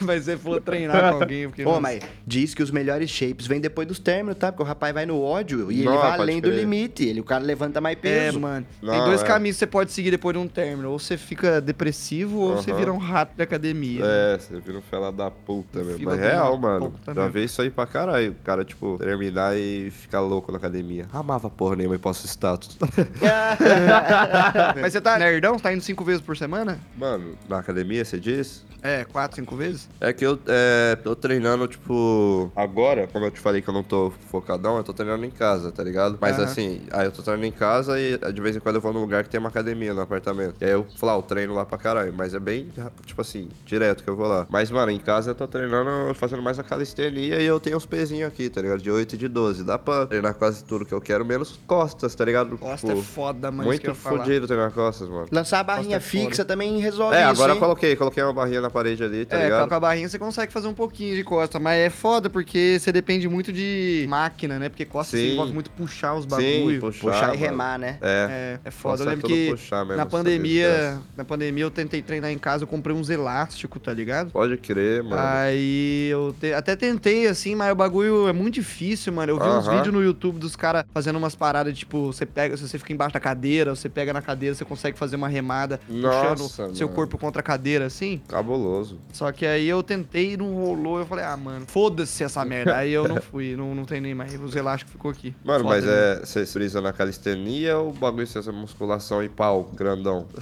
[0.02, 1.48] Mas você falou treinar com alguém.
[1.48, 4.52] Porque, Ô, nossa, mas diz que os melhores shapes vêm depois dos términos, tá?
[4.52, 6.60] Porque o rapaz vai no ódio e ele Não, vai pode além do crer.
[6.60, 7.06] limite.
[7.08, 8.40] Ele, o cara levanta mais É, peso.
[8.40, 8.66] mano.
[8.80, 9.26] Tem Não, dois é.
[9.26, 10.90] caminhos que você pode seguir depois de um término.
[10.92, 14.02] Ou você fica depressivo, ou você vira um rato de academia.
[14.04, 15.98] É, você vira um da puta mesmo.
[16.00, 16.94] Fila Mas real, mano.
[17.06, 17.30] Já mesmo.
[17.32, 18.32] vê isso aí pra caralho.
[18.32, 21.08] O cara, tipo, terminar e ficar louco na academia.
[21.14, 22.78] Amava porra nenhuma e posso status.
[24.82, 25.58] Mas você tá nerdão?
[25.58, 26.80] Você tá indo cinco vezes por semana?
[26.96, 28.64] mano, na academia, você diz?
[28.84, 29.88] É, quatro, cinco vezes?
[30.00, 33.84] É que eu é, tô treinando, tipo, agora, como eu te falei que eu não
[33.84, 36.18] tô focadão, eu tô treinando em casa, tá ligado?
[36.20, 36.46] Mas Aham.
[36.46, 39.02] assim, aí eu tô treinando em casa e de vez em quando eu vou num
[39.02, 40.56] lugar que tem uma academia no apartamento.
[40.60, 42.12] E aí eu falo, ah, eu treino lá pra caralho.
[42.14, 42.70] Mas é bem,
[43.06, 44.48] tipo assim, direto que eu vou lá.
[44.50, 47.86] Mas, mano, em casa eu tô treinando, fazendo mais a calistenia e eu tenho uns
[47.86, 48.82] pezinhos aqui, tá ligado?
[48.82, 49.64] De 8 e de 12.
[49.64, 52.52] Dá pra treinar quase tudo que eu quero, menos costas, tá ligado?
[52.52, 53.64] Tipo, é foda, mano.
[53.64, 55.28] eu Muito fodido treinar costas, mano.
[55.32, 57.60] Lançar a barrinha é fixa também resolve É, isso, agora eu hein?
[57.60, 59.68] coloquei, coloquei uma barrinha na parede ali, tá é, ligado?
[59.68, 62.92] com a barrinha você consegue fazer um pouquinho de costa, mas é foda porque você
[62.92, 64.70] depende muito de máquina, né?
[64.70, 66.80] Porque costa você envolve muito puxar os Sim, bagulho.
[66.82, 67.98] puxar, Puxar e remar, né?
[68.02, 68.58] É.
[68.64, 68.98] É, é foda.
[68.98, 72.38] Costa Eu é lembro que puxar mesmo, na pandemia, na pandemia eu tentei treinar em
[72.38, 74.32] casa, eu comprei uns elásticos, tá ligado?
[74.32, 75.16] Pode crer, mano.
[75.18, 79.32] Aí eu te- até tentei, assim, mas o bagulho é muito difícil, mano.
[79.32, 79.76] Eu vi uns Aham.
[79.78, 83.14] vídeos no YouTube dos caras fazendo umas paradas, tipo, você pega, se você fica embaixo
[83.14, 87.40] da cadeira, você pega na cadeira, você consegue fazer uma remada puxando seu corpo contra
[87.42, 88.22] a cadeira, assim.
[88.28, 89.00] Cabuloso.
[89.14, 91.00] Só que aí eu tentei e não rolou.
[91.00, 92.76] Eu falei, ah, mano, foda-se essa merda.
[92.76, 94.34] Aí eu não fui, não, não treinei mais.
[94.42, 95.36] Os elásticos ficou aqui.
[95.44, 95.92] Mano, Foda, mas né?
[95.94, 96.26] é.
[96.26, 100.28] Você frisa na calistenia ou o bagulho de essa musculação e pau, grandão?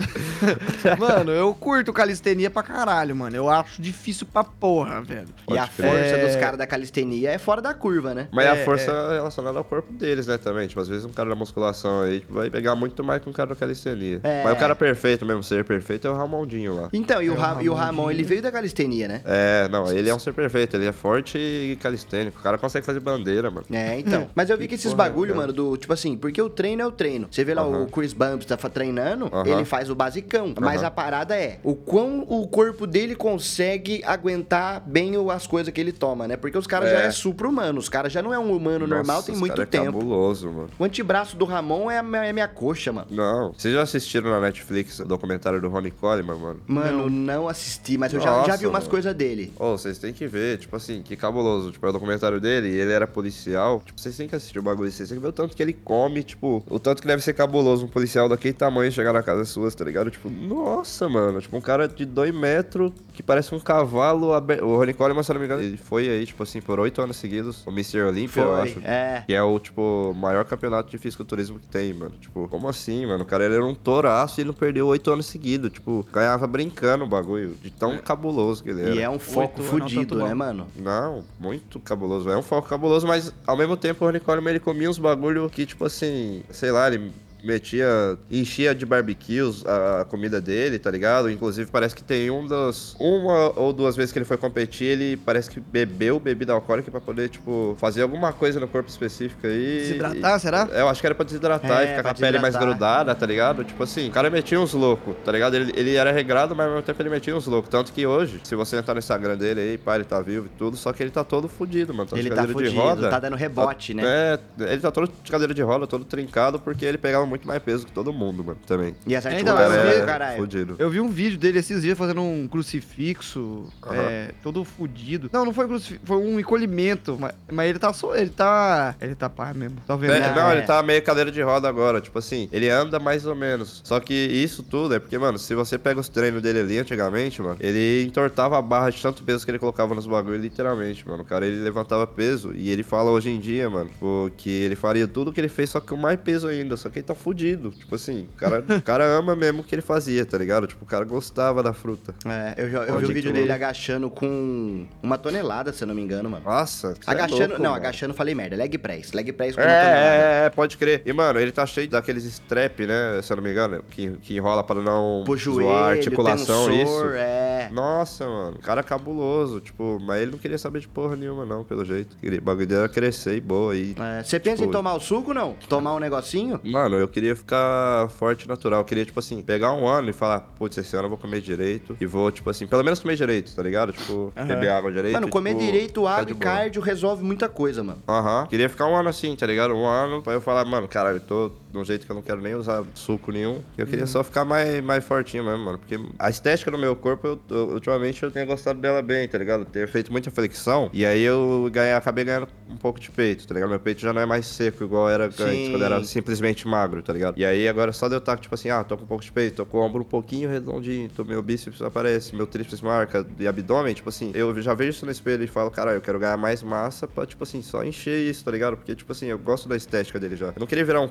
[0.98, 3.36] Mano, eu curto calistenia pra caralho, mano.
[3.36, 5.28] Eu acho difícil pra porra, velho.
[5.50, 5.90] E a Pode crer.
[5.90, 6.26] força É.
[6.26, 8.28] dos caras da calistenia é fora da curva, né?
[8.32, 10.66] Mas É, a força é relacionada ao corpo deles, né, também.
[10.68, 13.32] Tipo, às vezes um cara da musculação aí tipo, vai pegar muito mais que um
[13.32, 14.20] cara da calistenia.
[14.22, 14.42] É.
[14.44, 16.88] Mas o cara perfeito mesmo, ser perfeito, é o Ramondinho lá.
[16.92, 19.20] Então, e o, É o Ra- e o Ramon ele veio da calistenia, né?
[19.24, 22.38] É, não, ele é um ser perfeito, ele é forte e calistênico.
[22.40, 23.66] O cara consegue fazer bandeira, mano.
[23.70, 24.28] É, então.
[24.34, 26.82] Mas eu vi que Que esses porra, bagulho, mano, do tipo assim, porque o treino
[26.82, 27.28] é o treino.
[27.30, 27.82] Você vê lá Aham.
[27.82, 29.46] o Chris Bumps tá treinando, Aham.
[29.48, 30.54] ele faz o basicão.
[30.60, 30.86] Mas Aham.
[30.86, 35.92] a parada é o quão o corpo dele consegue aguentar bem as coisas que ele
[35.92, 36.36] toma, né?
[36.36, 36.92] Porque os caras É.
[36.92, 37.78] já é supra-humano.
[37.78, 39.84] Os caras já não é um humano normal Nossa, tem esse muito cara tempo.
[39.88, 40.70] É cabuloso, mano.
[40.78, 43.08] o antebraço do Ramon é a minha, é a minha coxa, mano.
[43.10, 43.52] Não.
[43.52, 46.60] Vocês já assistiram na Netflix o documentário do Ronnie Coleman, mano?
[46.66, 49.52] Mano, não, assisti, mas eu já, já vi umas coisas dele.
[49.58, 51.72] Ô, vocês têm que ver, tipo assim, que cabuloso.
[51.72, 53.82] Tipo, é o documentário dele, e ele era policial.
[53.84, 54.98] Tipo, vocês têm que assistir o bagulho desse.
[54.98, 57.32] Vocês têm que ver o tanto que ele come, tipo, o tanto que deve ser
[57.34, 60.10] cabuloso um policial daquele tamanho chegar na casa suas, tá ligado?
[60.10, 61.40] Tipo, nossa, mano.
[61.40, 64.64] Tipo, um cara de dois metros que parece um cavalo aberto.
[64.64, 67.00] O Ronnie Coleman, se eu não me engano, ele foi aí, tipo assim, por oito
[67.00, 68.02] anos seguidos, o Mr.
[68.02, 68.78] Olympia, eu acho.
[68.84, 69.24] é.
[69.26, 72.12] Que é o, tipo, maior campeonato de fisiculturismo que tem, mano.
[72.20, 73.22] Tipo, como assim, mano?
[73.24, 75.72] O cara ele era um touraço e ele não perdeu oito anos seguidos.
[75.72, 77.56] Tipo, ganhava brincando o bagulho.
[77.62, 78.94] De tão cabuloso que ele era.
[78.94, 80.66] E é um foco não, fudido, né, mano?
[80.76, 82.28] Não, muito cabuloso.
[82.28, 85.48] É um foco cabuloso, mas ao mesmo tempo o Ronnie Coleman ele comia uns bagulho
[85.48, 87.10] que, tipo assim, sei lá, ele
[87.44, 91.30] metia, enchia de barbecues a, comida dele, tá ligado?
[91.30, 92.96] Inclusive, parece que tem um dos.
[92.98, 97.00] Uma ou duas vezes que ele foi competir, ele parece que bebeu bebida alcoólica pra
[97.00, 99.78] poder, tipo, fazer alguma coisa no corpo específico aí.
[99.80, 100.68] Desidratar, e- será?
[100.72, 103.26] Eu acho que era pra desidratar É, e ficar com a pele mais grudada, tá
[103.26, 103.64] ligado?
[103.64, 105.54] Tipo assim, o cara metia uns loucos, tá ligado?
[105.54, 107.70] Ele, ele era regrado, mas ao mesmo tempo ele metia uns loucos.
[107.70, 110.58] Tanto que hoje, se você entrar no Instagram dele aí, pá, ele tá vivo e
[110.58, 112.08] tudo, só que ele tá todo fudido, mano.
[112.12, 113.10] Ele de tá cadeira de fudido, roda.
[113.10, 114.02] tá dando rebote, né?
[114.06, 117.62] É, ele tá todo de cadeira de roda, todo trincado, porque ele pegava muito mais
[117.62, 118.94] peso que todo mundo, mano, também.
[119.06, 120.36] E as Então, O articulações, eu cara vi- é caralho.
[120.36, 120.76] fudido.
[120.78, 125.30] Eu vi um vídeo dele esses dias fazendo um crucifixo, é, todo fudido.
[125.32, 128.94] Não, não foi um crucifixo, foi um encolhimento, mas, mas ele tá só, ele tá,
[129.00, 130.12] ele tá pá mesmo, tá vendo?
[130.14, 130.32] É, né?
[130.34, 130.56] não, É.
[130.58, 133.80] ele tá meio cadeira de roda agora, tipo assim, ele anda mais ou menos.
[133.84, 137.40] Só que isso tudo é porque, mano, se você pega os treinos dele ali antigamente,
[137.40, 141.22] mano, ele entortava a barra de tanto peso que ele colocava nos bagulhos, literalmente, mano.
[141.22, 144.74] O cara, ele levantava peso e ele fala hoje em dia, mano, tipo, que ele
[144.76, 146.76] faria tudo que ele fez, só que com mais peso ainda.
[146.76, 147.70] Só que ele tá fudido.
[147.70, 150.66] Tipo assim, o cara, o cara ama mesmo o que ele fazia, tá ligado?
[150.66, 152.14] Tipo, o cara gostava da fruta.
[152.26, 156.02] É, eu, eu vi o vídeo dele agachando com uma tonelada, se eu não me
[156.02, 156.44] engano, mano.
[156.44, 157.76] Nossa, cê é Agachando, louco, não, mano.
[157.84, 160.06] agachando falei merda, leg press, leg press com É, uma tonelada.
[160.06, 161.02] é, é, pode crer.
[161.04, 163.20] E, mano, ele tá cheio daqueles strap, né?
[163.22, 166.68] Se eu não me engano, que, que enrola pra não Pro zoar joelho, a articulação,
[166.68, 167.04] tensor, isso.
[167.16, 167.68] é.
[167.72, 171.84] Nossa, mano, cara cabuloso, tipo, mas ele não queria saber de porra nenhuma, não, pelo
[171.84, 172.16] jeito.
[172.22, 173.94] O bagulho dele era crescer e boa aí.
[174.18, 175.54] É, Você pensa em Tipo- tomar o suco, não?
[175.68, 176.60] Tomar um negocinho?
[176.64, 178.80] Mano, eu queria ficar forte e natural.
[178.80, 181.40] Eu queria, tipo assim, pegar um ano e falar, putz, esse ano eu vou comer
[181.40, 181.96] direito.
[182.00, 183.92] E vou, tipo assim, pelo menos comer direito, tá ligado?
[183.92, 184.46] Tipo, Aham.
[184.46, 185.14] beber água direito.
[185.14, 188.02] Mano, comer tipo, direito, ficar água e cardio resolve muita coisa, mano.
[188.08, 188.46] Aham.
[188.46, 189.74] Queria ficar um ano assim, tá ligado?
[189.74, 192.22] Um ano pra eu falar, mano, caralho, eu tô de um jeito que eu não
[192.22, 193.62] quero nem usar suco nenhum.
[193.78, 195.78] Eu queria só ficar mais, mais fortinho mesmo, mano.
[195.78, 199.38] Porque a estética do meu corpo, eu, eu- ultimamente eu tenho gostado dela bem, tá
[199.38, 199.64] ligado?
[199.64, 200.90] Ter feito muita flexão.
[200.92, 203.70] E aí eu ganhei, acabei ganhando um pouco de peito, tá ligado?
[203.70, 207.12] Meu peito já não é mais seco igual era antes, quando era simplesmente magro, tá
[207.12, 207.38] ligado?
[207.38, 209.30] E aí agora só de eu estar, tipo assim, ah, tô com um pouco de
[209.30, 213.24] peito, tô com o ombro um pouquinho redondinho, tô, meu bíceps aparece, meu tríceps marca
[213.38, 216.18] e abdômen, tipo assim, eu já vejo isso no espelho e falo, caralho, eu quero
[216.18, 218.76] ganhar mais massa pra, tipo assim, só encher isso, tá ligado?
[218.76, 220.46] Porque, tipo assim, eu gosto da estética dele já.
[220.48, 221.08] Eu não queria virar um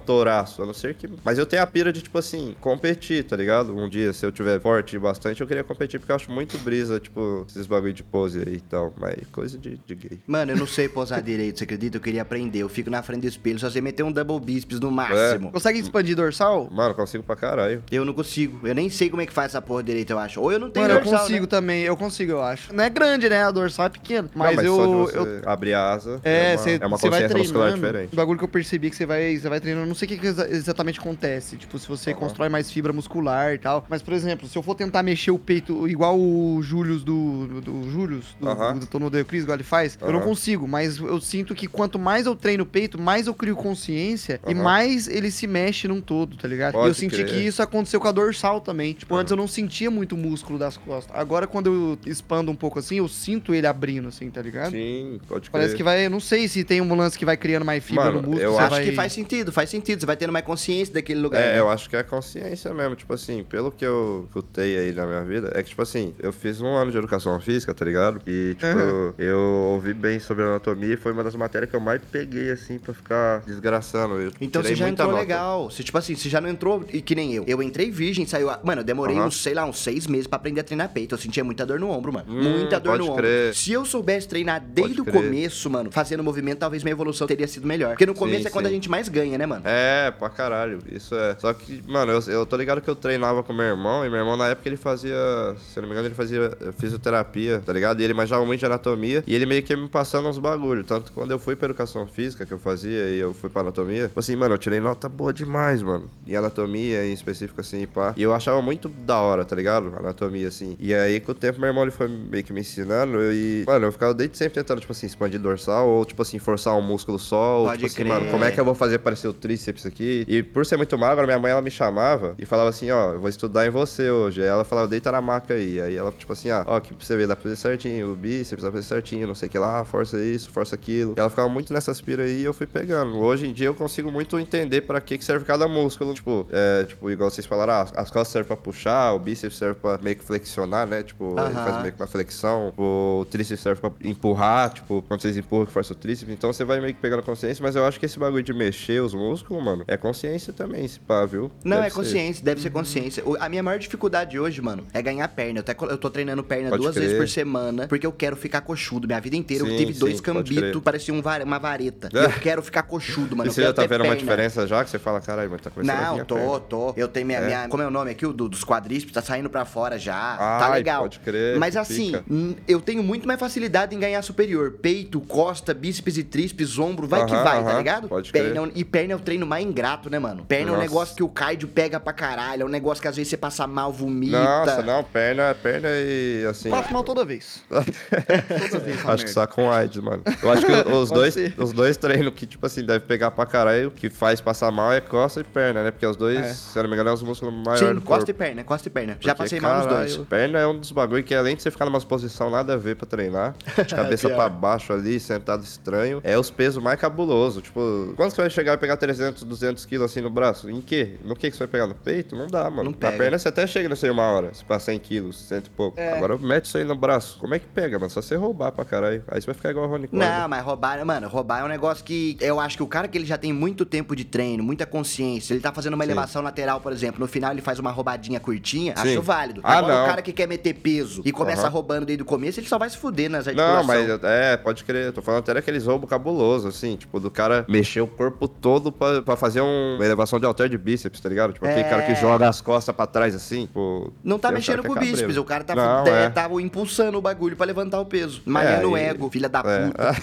[0.56, 1.08] touraço, a não ser que.
[1.24, 3.76] Mas eu tenho a pira de, tipo assim, competir, tá ligado?
[3.76, 7.00] Um dia, se eu tiver forte bastante, eu queria competir, porque eu acho muito brisa,
[7.00, 8.94] tipo, esses bagulho de pose aí e tal.
[9.00, 10.20] Mas coisa de, de gay.
[10.28, 11.98] Mano, eu não sei posar direito, você acredita?
[11.98, 12.60] Eu queria aprender.
[12.60, 15.52] Eu fico na frente do espelho, só sei meter um double bíceps no máximo.
[15.52, 16.68] Consegue expandir dorsal?
[16.72, 17.84] Mano, consigo pra caralho.
[17.92, 18.68] Eu não consigo.
[18.68, 20.42] Eu nem sei como é que faz essa porra direito, eu acho.
[20.42, 21.48] Ou eu não tenho Mano, eu dorsal, consigo né?
[21.48, 22.74] também, eu consigo, eu acho.
[22.74, 23.44] Não é grande, né?
[23.44, 24.30] A dorsal é pequena.
[24.36, 26.98] Mas, Não, eu, só de eu você abrir a asa É, uma, você é uma
[26.98, 27.88] você vai consciência muscular treinando.
[27.88, 28.14] diferente.
[28.14, 30.10] O bagulho que eu percebi que você vai, você vai treinando, eu não sei o
[30.10, 31.58] que, que exatamente acontece.
[31.58, 32.20] Tipo, se você Aham.
[32.20, 33.86] constrói mais fibra muscular e tal.
[33.90, 37.48] Mas, por exemplo, se eu for tentar mexer o peito igual o Július do.
[37.48, 38.78] do, do Július, do, Aham.
[38.78, 40.68] do Tono de Cris, igual ele faz, eu não consigo.
[40.68, 44.54] Mas eu sinto que quanto mais eu treino o peito, mais eu crio consciência e
[44.54, 46.72] mais ele se mexe num todo, tá ligado?
[46.74, 47.28] e Pode eu senti crer.
[47.28, 48.94] que isso aconteceu com a dorsal também.
[48.94, 51.16] Tipo, antes eu não sentia muito o músculo das costas.
[51.16, 54.72] Agora, quando eu expando um pouco assim, eu sinto ele abrindo, assim, tá ligado?
[54.72, 55.78] Sim, pode Parece crer.
[55.78, 56.06] que vai.
[56.06, 58.44] Eu não sei se tem um lance que vai criando mais fibra Mano, no músculo.
[58.44, 58.84] eu Acho vai...
[58.84, 60.00] que faz sentido, faz sentido.
[60.00, 61.42] Você vai tendo mais consciência daquele lugar.
[61.42, 61.60] É, né?
[61.60, 65.24] eu acho que é consciência mesmo, tipo assim, pelo que eu escutei aí na minha
[65.24, 68.22] vida, é que, tipo assim, eu fiz um ano de educação física, tá ligado?
[68.28, 69.14] E, tipo, Uhum.
[69.18, 69.40] eu
[69.74, 72.94] ouvi bem sobre anatomia e foi uma das matérias que eu mais peguei, assim, pra
[72.94, 74.20] ficar desgraçando.
[74.20, 75.20] Eu Então você já entrou nota.
[75.20, 75.70] legal.
[75.70, 77.44] Você, tipo assim, você já não entrou e que nem eu.
[77.48, 78.50] Eu entrei virgem, saiu.
[78.50, 79.28] a- Mano, eu demorei Aham.
[79.28, 81.14] uns, sei lá, uns seis meses pra aprender a treinar peito.
[81.16, 82.26] Eu sentia muita dor no ombro, mano.
[82.32, 83.18] Hum, muita dor no ombro.
[83.24, 83.54] crer.
[83.54, 87.68] Se eu soubesse treinar desde o começo, mano, fazendo movimento, talvez minha evolução teria sido
[87.68, 87.90] melhor.
[87.92, 88.72] Porque no começo Sim, é quando sim.
[88.72, 89.64] a gente mais ganha, né, mano?
[89.66, 91.36] É, pra caralho, isso é.
[91.40, 94.20] Só que, mano, eu, eu tô ligado que eu treinava com meu irmão, e meu
[94.20, 95.16] irmão na época ele fazia,
[95.58, 98.02] se eu não me engano, ele fazia fisioterapia, tá ligado?
[98.02, 100.84] E ele manjava muito de anatomia, e ele meio que ia me passando uns bagulho.
[100.84, 103.62] Tanto que quando eu fui pra educação física, que eu fazia, e eu fui pra
[103.62, 106.10] anatomia, tipo assim, mano, eu tirei nota boa demais, mano.
[106.28, 108.14] Em anatomia, em específico, assim, pá.
[108.18, 109.94] E eu achava muito da hora, tá ligado?
[109.98, 110.76] Anatomia, assim.
[110.80, 113.88] E aí, com o tempo, meu irmão, ele foi meio que me ensinando, e, mano,
[113.88, 117.20] eu ficava desde sempre tentando, tipo assim, expandir dorsal, ou, tipo assim, forçar um músculo
[117.20, 118.08] só, ou, Pode tipo assim, crer.
[118.08, 120.09] mano, como é que eu vou fazer aparecer o tríceps aqui?
[120.28, 123.20] E por ser muito magro, minha mãe, ela me chamava e falava assim, ó, eu
[123.20, 124.42] vou estudar em você hoje.
[124.42, 125.82] Aí ela falava, deita na maca aí.
[125.82, 128.16] Aí ela, tipo assim, ah, ó, que pra você ver, dá pra fazer certinho, o
[128.16, 131.14] bíceps dá pra fazer certinho, não sei o que lá, força isso, força aquilo.
[131.18, 133.18] E ela ficava muito nessas piras aí e eu fui pegando.
[133.18, 136.14] Hoje em dia eu consigo muito entender pra que que serve cada músculo.
[136.14, 139.80] Tipo, é, tipo, igual vocês falaram, ah, as costas servem pra puxar, o bíceps serve
[139.80, 141.04] pra meio que flexionar, né?
[141.04, 141.66] Tipo, ele Aham.
[141.66, 142.74] faz meio que uma flexão.
[142.78, 146.34] O tríceps serve pra empurrar, tipo, quando vocês empurram que força o tríceps.
[146.34, 149.02] Então você vai meio que pegando consciência, mas eu acho que esse bagulho de mexer
[149.02, 151.52] os músculos, mano, é consciência também, esse pá, viu?
[151.64, 151.96] Não, Deve é ser.
[151.96, 153.24] consciência, deve ser consciência.
[153.26, 155.60] O- A minha maior dificuldade hoje, mano, é ganhar perna.
[155.60, 157.04] Eu, até, eu tô treinando perna Pode duas crer.
[157.06, 159.08] vezes por semana, porque eu quero ficar coxudo.
[159.08, 162.10] Minha vida inteira eu Sim, tive dois sim, pode cambitos, parecia um uma vareta.
[162.14, 162.26] É.
[162.26, 163.48] eu quero ficar coxudo, mano.
[163.48, 164.16] E eu você já tá vendo uma perna.
[164.18, 164.84] diferença já?
[164.84, 166.60] Que você fala, caralho, mas tá começando a Não, a tô, perna.
[166.62, 166.94] tô.
[166.98, 167.46] Eu tenho minha, É?
[167.46, 168.26] minha- Como é o nome aqui?
[168.26, 170.38] O do- dos quadríceps, tá saindo pra fora já.
[170.38, 171.02] tá Ai, legal.
[171.04, 172.24] pode crer, Mas que assim, fica.
[172.68, 174.72] eu tenho muito mais facilidade em ganhar superior.
[174.82, 178.08] Peito, costa, bíceps e tríceps, ombro, vai que Aham, vai, tá aham, ligado?
[178.10, 178.58] pode perna, crer.
[178.58, 180.44] é um- e perna é o treino mais ingrato, né, mano?
[180.46, 180.88] Perna é um Nossa.
[180.88, 182.64] negócio que o cardio pega pra caralho.
[182.64, 184.38] É um negócio que às vezes você passa mal, vomita.
[184.44, 186.70] Nossa, não, perna, perna e assim.
[186.70, 187.64] Passo mal toda vez.
[187.70, 190.24] toda vez, Acho que só com AIDS, mano.
[190.42, 191.54] Eu acho que os dois, ser.
[191.58, 195.00] os dois treinos que, tipo assim, deve pegar pra caralho, que faz passar mal é
[195.02, 195.92] costa e perna, né?
[195.92, 196.54] Porque os dois, É.
[196.54, 198.32] se eu não me engano, é os músculos maiores Sim, do costa corpo.
[198.32, 199.18] e perna, costa e perna.
[199.20, 200.18] Já Porque, passei mal nos dois.
[200.28, 202.96] Perna é um dos bagulho que além de você ficar numa posição nada a ver
[202.96, 204.36] pra treinar, de cabeça Pior.
[204.38, 207.62] pra baixo ali, sentado estranho, é os pesos mais cabulosos.
[207.64, 210.70] Tipo, quando você vai chegar e pegar 300, 200 quilos assim no braço?
[210.70, 211.16] Em quê?
[211.24, 211.88] No que que você vai pegar?
[211.88, 212.36] No peito?
[212.36, 212.86] Não dá, mano.
[212.86, 213.18] Não Na pega.
[213.18, 216.00] perna você até chega nessa aí uma hora, se passar 100 quilos, cento e pouco.
[216.00, 216.14] É.
[216.14, 217.38] Agora mete isso aí no braço.
[217.40, 218.10] Como é que pega, mano?
[218.10, 219.24] Só você roubar pra caralho.
[219.28, 220.30] Aí você vai ficar igual o Ronnie Coleman.
[220.40, 223.18] Não, mas roubar, mano, roubar é um negócio que eu acho que o cara que
[223.18, 226.12] ele já tem muito tempo de treino, muita consciência, ele tá fazendo uma Sim.
[226.12, 229.10] elevação lateral, por exemplo, no final ele faz uma roubadinha curtinha, Sim.
[229.14, 229.62] acho válido.
[229.64, 230.04] Ah, Agora não.
[230.04, 231.70] o cara que quer meter peso e começa Aham.
[231.70, 234.08] roubando desde o começo, ele só vai se fuder nas Não, articulações.
[234.22, 235.06] mas é, pode crer.
[235.08, 238.92] Eu Tô falando até daqueles roubos cabulosos, assim, tipo, do cara mexer o corpo todo
[238.92, 241.54] pra, pra fazer um- uma elevação de halter de bíceps, tá ligado?
[241.54, 241.90] Tipo, aquele É.
[241.90, 244.14] cara que joga as costas pra trás, assim, tipo...
[244.24, 245.42] Não tá mexendo com o é bíceps, cabreiro.
[245.42, 246.30] o cara tá, Não, é, é.
[246.30, 248.42] tá impulsando o bagulho pra levantar o peso.
[248.46, 249.88] Malhando o e- ego, filha da é.
[249.88, 250.14] puta.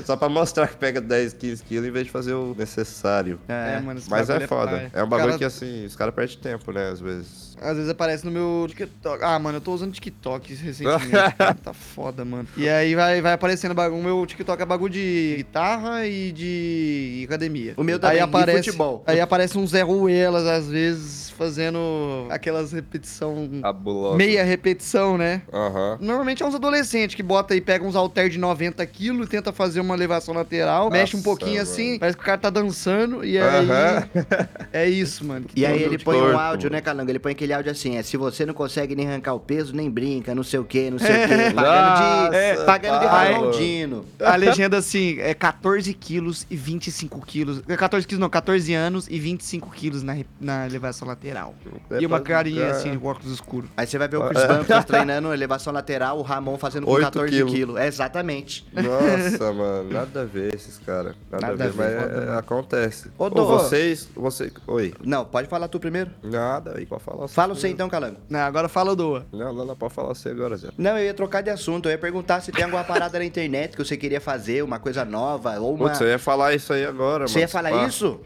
[0.04, 3.38] Só pra mostrar que pega 10, 15 quilos em vez de fazer o necessário.
[3.48, 4.90] É, mano, Mas é foda.
[4.92, 7.45] É um bagulho Cara, que, assim, os caras perdem tempo, né, às vezes.
[7.60, 9.22] Às vezes aparece no meu TikTok.
[9.24, 11.10] Ah, mano, eu tô usando TikTok recentemente.
[11.62, 12.46] tá foda, mano.
[12.56, 14.00] E aí vai, vai aparecendo bagulho.
[14.00, 17.74] O meu TikTok é bagulho de guitarra e de academia.
[17.76, 19.02] O meu também, aí e aparece, futebol.
[19.06, 23.48] Aí aparece um Zé Ruelas, às vezes, fazendo aquelas repetição.
[23.62, 24.16] Cabuloso.
[24.16, 25.42] Meia repetição, né?
[25.52, 25.98] Aham.
[26.00, 29.80] Normalmente é uns adolescentes que bota e pega uns halter de 90 quilos, tenta fazer
[29.80, 31.62] uma elevação lateral, mexe um Nossa, pouquinho mano.
[31.62, 33.70] assim, parece que o cara tá dançando, e aí.
[33.70, 34.08] Aham.
[34.72, 35.46] É isso, mano.
[35.54, 37.10] E aí Todo ele põe um áudio, né, Calango?
[37.10, 39.90] Ele põe aquele áudio assim, é, se você não consegue nem arrancar o peso, nem
[39.90, 44.04] brinca, não sei o que, não sei o que, pagando de, Nossa, pagando de Ronaldinho.
[44.20, 47.62] A legenda assim, é 14 quilos e 25 quilos.
[47.68, 51.54] é 14 quilos não, 14 anos e 25 quilos na, na elevação lateral.
[51.90, 52.70] É e uma pra- carinha é.
[52.70, 53.70] assim, com óculos escuros.
[53.76, 57.04] Aí você vai ver o Chris Bumps treinando elevação lateral, o Ramon fazendo com Oito
[57.04, 57.52] 14 quilos.
[57.52, 57.76] quilos.
[57.76, 58.66] É, exatamente.
[58.72, 61.14] Nossa, mano, nada a ver esses caras.
[61.30, 63.10] Nada, Nada a a ver, mas é, acontece.
[63.18, 64.92] Ô, Ô, vocês, você, oi.
[65.04, 66.10] Não, pode falar tu primeiro.
[66.22, 67.28] Nada, aí pode falar.
[67.36, 68.16] Fala você então, Calango.
[68.30, 69.26] Não, agora fala o Doa.
[69.30, 70.68] Não, não, não, pode falar você agora, Zé.
[70.78, 71.86] Não, eu ia trocar de assunto.
[71.86, 75.04] Eu ia perguntar se tem alguma parada na internet que você queria fazer, uma coisa
[75.04, 75.88] nova, ou uma...
[75.90, 77.86] Putz, eu ia falar isso aí agora, Você ia falar Pá.
[77.86, 78.18] isso?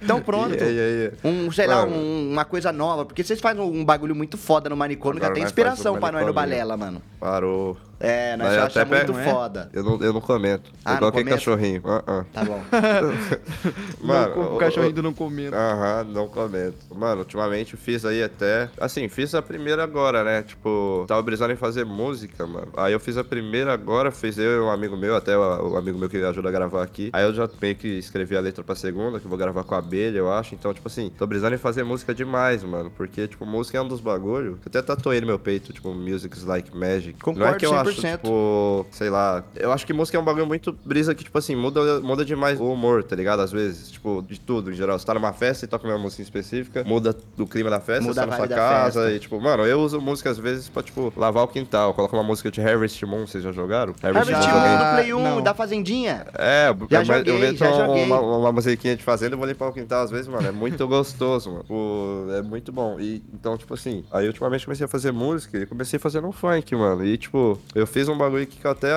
[0.00, 0.54] Então pronto.
[0.64, 1.30] Aí, e aí?
[1.30, 3.04] Um, sei lá, um- uma coisa nova.
[3.04, 6.32] Porque vocês fazem um bagulho muito foda no manicômio, que até inspiração pra nós no
[6.32, 6.34] manicômio.
[6.34, 7.02] Balela, mano.
[7.20, 7.76] Parou.
[8.00, 9.24] É, nós eu achamos até muito é?
[9.32, 9.70] foda.
[9.72, 10.70] Eu não, eu não comento.
[10.84, 11.82] Ah, eu coloquei cachorrinho.
[11.84, 12.24] Ah, ah.
[12.32, 12.62] Tá bom.
[14.00, 15.56] Mano, não, o- o cachorrinho o- do não comenta.
[15.56, 16.76] Aham, não comento.
[16.94, 18.68] Mano, ultimamente eu fiz aí até.
[18.80, 20.42] Assim, fiz a primeira agora, né?
[20.42, 22.68] Tipo, tava brisando em fazer música, mano.
[22.76, 25.76] Aí eu fiz a primeira agora, fiz eu e um amigo meu, até o, o
[25.76, 27.10] amigo meu que ajuda a gravar aqui.
[27.12, 29.74] Aí eu já meio que escrevi a letra pra segunda, que eu vou gravar com
[29.74, 30.54] a abelha, eu acho.
[30.54, 32.90] Então, tipo assim, tô brisando em fazer música demais, mano.
[32.96, 34.52] Porque, tipo, música é um dos bagulhos.
[34.54, 37.14] Eu até tatuei no meu peito, tipo, Music's Like Magic.
[37.24, 38.12] não é Concordo que eu acho, 100%.
[38.16, 39.44] tipo, sei lá.
[39.56, 42.60] Eu acho que música é um bagulho muito brisa que, tipo assim, muda, muda demais
[42.60, 43.40] o humor, tá ligado?
[43.40, 44.98] Às vezes, tipo, de tudo, em geral.
[44.98, 48.14] Você tá numa festa e toca uma música específica, muda o clima da festa, Muda
[48.14, 49.12] você tá a na sua casa festa.
[49.16, 51.94] e, tipo, mano, eu uso música às vezes pra, tipo, lavar o quintal.
[51.94, 53.94] Coloco uma música de Harvest Moon, vocês já jogaram?
[54.02, 54.52] Harvest Já.
[54.52, 54.78] Moon Moon.
[54.78, 55.42] do Play 1, Não.
[55.42, 56.26] da Fazendinha.
[56.34, 58.04] É, Já mas joguei, eu meto já joguei.
[58.04, 60.46] Uma, uma musiquinha de fazenda e vou limpar o quintal às vezes, mano.
[60.46, 61.64] É muito gostoso, mano.
[61.64, 62.98] Pô, é muito bom.
[63.00, 66.74] E, então, tipo assim, aí ultimamente comecei a fazer música e comecei fazendo um funk,
[66.74, 67.04] mano.
[67.04, 68.88] E, tipo, eu fiz um bagulho que eu até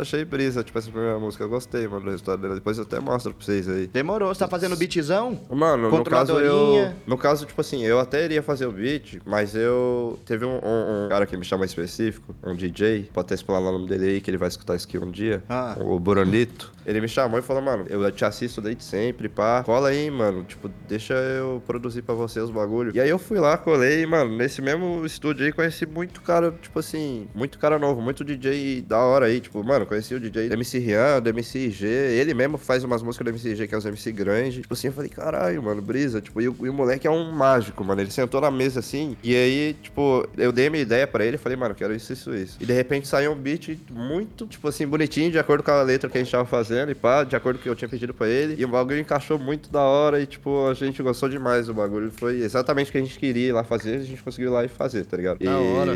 [0.00, 1.44] achei brisa, tipo, essa primeira música.
[1.44, 2.54] Eu gostei, mano, do resultado dela.
[2.54, 3.86] Depois eu até mostro pra vocês aí.
[3.86, 5.40] Demorou, você tá fazendo beatzão?
[5.50, 6.92] Mano, no caso eu.
[7.06, 10.18] No caso, tipo assim, eu até iria fazer o beat, mas eu.
[10.24, 13.72] Teve um, um- um cara que me chama específico, um DJ, pode até explanar o
[13.78, 15.42] nome dele aí, que ele vai escutar isso aqui um dia.
[15.48, 15.76] Ah.
[15.80, 16.72] O Buronito.
[16.86, 19.62] Ele me chamou e falou, mano, eu te assisto desde sempre, pá.
[19.64, 20.44] Cola aí, mano.
[20.44, 22.92] Tipo, deixa eu produzir pra você os bagulho.
[22.94, 26.78] E aí eu fui lá, colei, mano, nesse mesmo estúdio aí conheci muito cara, tipo
[26.78, 30.48] assim, muito cara novo, muito muito DJ da hora aí, tipo, mano, conheci o DJ
[30.48, 33.74] do MC Rian, do MC IG, ele mesmo faz umas músicas do MC IG, que
[33.74, 34.62] é os MC grandes.
[34.62, 36.20] Tipo assim, eu falei, caralho, mano, brisa.
[36.20, 38.00] Tipo, e o, e o moleque é um mágico, mano.
[38.00, 41.56] Ele sentou na mesa assim, e aí, tipo, eu dei minha ideia pra ele, falei,
[41.56, 42.56] mano, quero isso, isso, isso.
[42.60, 46.08] E de repente saiu um beat muito, tipo assim, bonitinho, de acordo com a letra
[46.08, 48.14] que a gente tava fazendo, e pá, de acordo com o que eu tinha pedido
[48.14, 48.60] pra ele.
[48.60, 52.10] E o bagulho encaixou muito da hora, e tipo, a gente gostou demais do bagulho.
[52.10, 54.64] Foi exatamente o que a gente queria ir lá fazer, a gente conseguiu ir lá
[54.64, 55.38] e fazer, tá ligado?
[55.38, 55.92] Da e hora.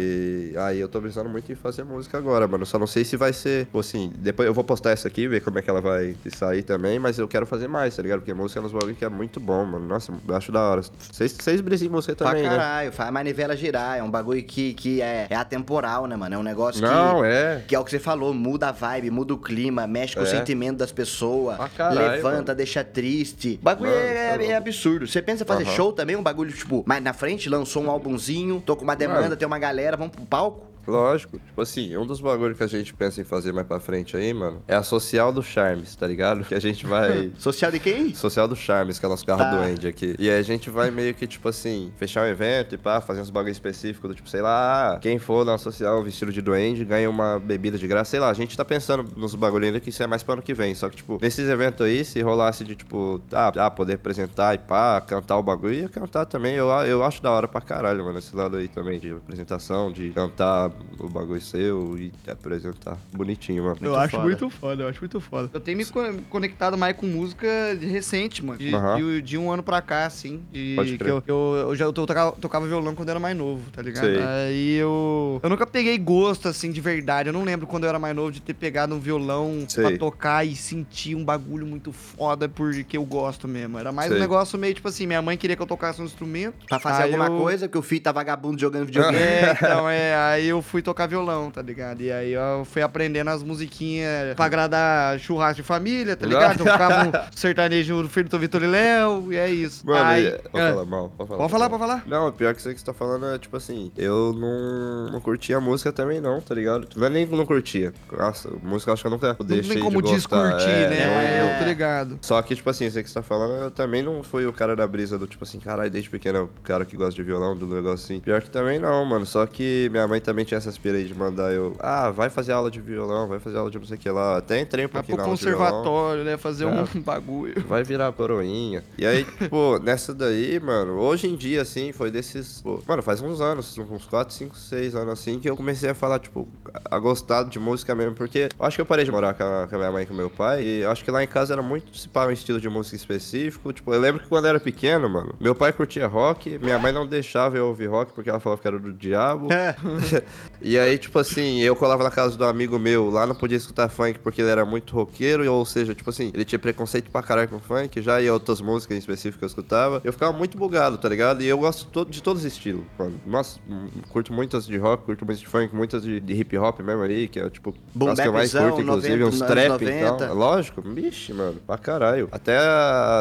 [0.67, 2.67] aí eu tô pensando muito em fazer música agora, mano.
[2.67, 5.41] Só não sei se vai ser, tipo assim, depois eu vou postar essa aqui, ver
[5.41, 8.21] como é que ela vai sair também, mas eu quero fazer mais, tá ligado?
[8.21, 9.87] Porque música é uns bagulho que é muito bom, mano.
[9.87, 10.83] Nossa, eu acho da hora.
[11.11, 12.57] Vocês, vocês brisem você também, pra né?
[12.57, 13.97] caralho, faz a manivela girar.
[13.99, 16.35] É um bagulho que, que é, é atemporal, né, mano?
[16.35, 17.27] É um negócio Não, que.
[17.27, 17.65] é.
[17.67, 20.25] Que é o que você falou, muda a vibe, muda o clima, mexe com o
[20.25, 20.27] É.
[20.27, 22.55] sentimento das pessoas, Pra caralho, levanta, mano.
[22.57, 23.59] deixa triste.
[23.61, 25.07] O bagulho Mano, é, tá é- absurdo.
[25.07, 28.61] Você pensa em fazer show também, um bagulho, tipo, mais na frente, lançou um álbumzinho,
[28.65, 29.37] tô com uma demanda, Mano.
[29.37, 30.67] tem uma galera, vamos pro palco?
[30.87, 31.39] Lógico.
[31.39, 34.33] Tipo assim, um dos bagulhos que a gente pensa em fazer mais pra frente aí,
[34.35, 36.45] mano, é a social do Charmes, tá ligado?
[36.45, 37.31] Que a gente vai.
[37.39, 38.15] Social de quem?
[38.15, 39.51] Social do Charmes, que é o nosso carro Tá.
[39.51, 40.17] do Andy aqui.
[40.19, 43.21] E aí a gente vai meio que, tipo assim, fechar um evento e pá, fazer
[43.21, 47.09] uns bagulho específico do tipo, sei lá, quem for na social vestido de duende ganha
[47.09, 48.31] uma bebida de graça, sei lá.
[48.31, 50.75] A gente tá pensando nos bagulho ainda que isso é mais pro ano que vem.
[50.75, 54.59] Só que, tipo, nesses eventos aí, se rolasse de, tipo, ah, ah, poder apresentar e
[54.59, 56.55] pá, cantar o bagulho, ia cantar também.
[56.55, 60.11] Eu, eu acho da hora pra caralho, mano, esse lado aí também de apresentação, de
[60.11, 62.97] cantar o bagulho seu e apresentar.
[63.13, 63.79] Bonitinho, mano.
[63.83, 64.23] eu acho foda.
[64.25, 65.51] muito foda, eu acho muito foda.
[65.53, 67.47] Eu tenho me co- conectado mais com música
[67.79, 68.59] de recente, mano.
[68.59, 68.97] De, Aham.
[68.97, 70.43] de- de um ano pra cá, assim.
[70.53, 71.11] De, Pode que crer.
[71.11, 74.05] eu, eu, eu já eu tocava, tocava violão quando eu era mais novo, tá ligado?
[74.05, 74.19] Sei.
[74.23, 75.41] Aí eu.
[75.43, 77.29] Eu nunca peguei gosto, assim, de verdade.
[77.29, 79.85] Eu não lembro quando eu era mais novo de ter pegado um violão Sei.
[79.85, 83.79] pra tocar e sentir um bagulho muito foda porque eu gosto mesmo.
[83.79, 84.21] Era mais um Sei.
[84.21, 86.67] negócio meio tipo assim: minha mãe queria que eu tocasse um instrumento.
[86.69, 89.17] Pra fazer aí alguma eu- coisa, porque o filho tá vagabundo jogando videogame.
[89.19, 91.88] É, então, é, aí eu fui tocar violão, tá ligado?
[92.01, 96.55] E aí eu fui aprendendo as musiquinhas pra agradar churrasco de família, tá ligado?
[96.55, 99.87] Então ficava um sertanejo do filho do Vitor e Léo, e é isso.
[99.87, 100.71] Mano, aí, e- pode é.
[100.71, 101.13] falar mal.
[101.17, 102.03] Pode falar, Pode falar, pode falar.
[102.07, 105.61] Não, pior que aí que você tá falando é tipo assim, eu não, não curtia
[105.61, 106.89] música também não, tá ligado?
[106.97, 107.93] Não é nem que não curtia.
[108.17, 111.07] Nossa, música eu acho que eu nunca Não deixei tem como descurtir, é, né?
[111.07, 112.19] não- É, não- eu tô ligado.
[112.23, 114.75] Só que, tipo assim, aí que você tá falando, eu também não fui o cara
[114.77, 117.67] da brisa do tipo assim, caralho, desde pequeno, o cara que gosta de violão, do
[117.67, 118.21] negócio assim.
[118.21, 119.25] Pior que também não, mano.
[119.27, 122.53] Só que minha mãe também tinha essa aspira aí de mandar eu, ah, vai fazer
[122.53, 124.39] aula de violão, vai fazer aula de não sei o que lá.
[124.39, 125.59] Até entrei um Vai pouquinho pro na aula de violão.
[125.67, 126.37] conservatório, né?
[126.37, 126.87] Fazer um É.
[127.01, 127.65] bagulho.
[127.67, 128.85] Vai virar coroinha.
[128.97, 132.61] E aí, tipo, nessa daí, mano, hoje em dia, assim, foi desses.
[132.63, 135.95] pô, mano, faz uns anos, uns 4, 5, 6 anos assim, que eu comecei a
[135.95, 136.49] falar, tipo,
[136.91, 138.15] a gostar de música mesmo.
[138.15, 140.07] Porque eu acho que eu parei de morar com a, com a minha mãe e
[140.07, 140.63] com meu pai.
[140.63, 143.73] E eu acho que lá em casa era muito se um estilo de música específico.
[143.73, 146.93] Tipo, eu lembro que quando eu era pequeno, mano, meu pai curtia rock, minha mãe
[146.93, 149.53] não deixava eu ouvir rock porque ela falava que era do diabo.
[149.53, 149.77] É.
[150.61, 153.89] E aí, tipo assim, eu colava na casa do amigo meu, lá não podia escutar
[153.89, 157.49] funk porque ele era muito roqueiro, ou seja, tipo assim, ele tinha preconceito pra caralho
[157.49, 160.01] com funk, já e outras músicas em específico que eu escutava.
[160.05, 161.43] Eu ficava muito bugado, tá ligado?
[161.43, 163.21] E eu gosto to- de todos os estilos, mano.
[163.27, 166.81] Nossa, hum, curto muitas de rock, curto muitas de funk, muitas de, de hip hop
[166.81, 169.71] mesmo aí, que é tipo, Boom as que eu mais curto, inclusive, 90, uns trap
[169.85, 170.25] 90.
[170.25, 170.35] então.
[170.35, 172.29] Lógico, bicho, mano, pra caralho.
[172.33, 172.59] Até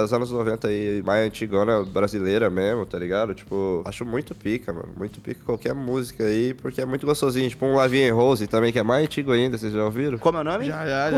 [0.03, 3.33] os anos 90 aí, mais antigona brasileira mesmo, tá ligado?
[3.33, 4.89] Tipo, acho muito pica, mano.
[4.97, 7.49] Muito pica qualquer música aí, porque é muito gostosinho.
[7.49, 10.17] Tipo um Lavinha Rose também, que é mais antigo ainda, vocês já ouviram?
[10.17, 10.65] Como é o nome?
[10.65, 11.17] Já, já, já.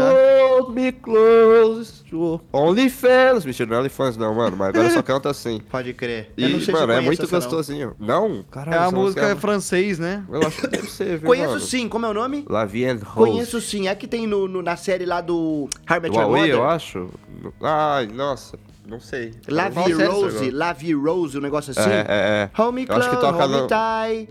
[0.49, 3.45] Hold me close to OnlyFans.
[3.45, 5.59] Mentira, não é OnlyFans não, mano, mas agora só canta assim.
[5.71, 6.31] Pode crer.
[6.37, 7.39] E, Eu não sei se eu mano, é muito essa, não.
[7.41, 7.95] gostosinho.
[7.99, 8.43] Não?
[8.51, 10.23] Caralho, É a música é- francês, né?
[10.31, 11.61] Eu acho que deve ser, viu, Conheço mano?
[11.61, 12.45] sim, como é o nome?
[12.47, 13.31] Lavinha Rose.
[13.31, 13.87] Conheço sim.
[13.87, 16.51] É que tem no, no- na série lá do How I Met Do Your Huawei,
[16.53, 17.09] eu acho.
[17.61, 18.57] Ai, nossa,
[18.89, 19.33] não sei.
[19.47, 20.57] La Qual Vie série você Rose, gosta?
[20.57, 21.89] La Vie Rose, um negócio assim.
[21.89, 22.49] É, é, é.
[22.53, 23.67] Hold me Eu acho que toca hold me no-.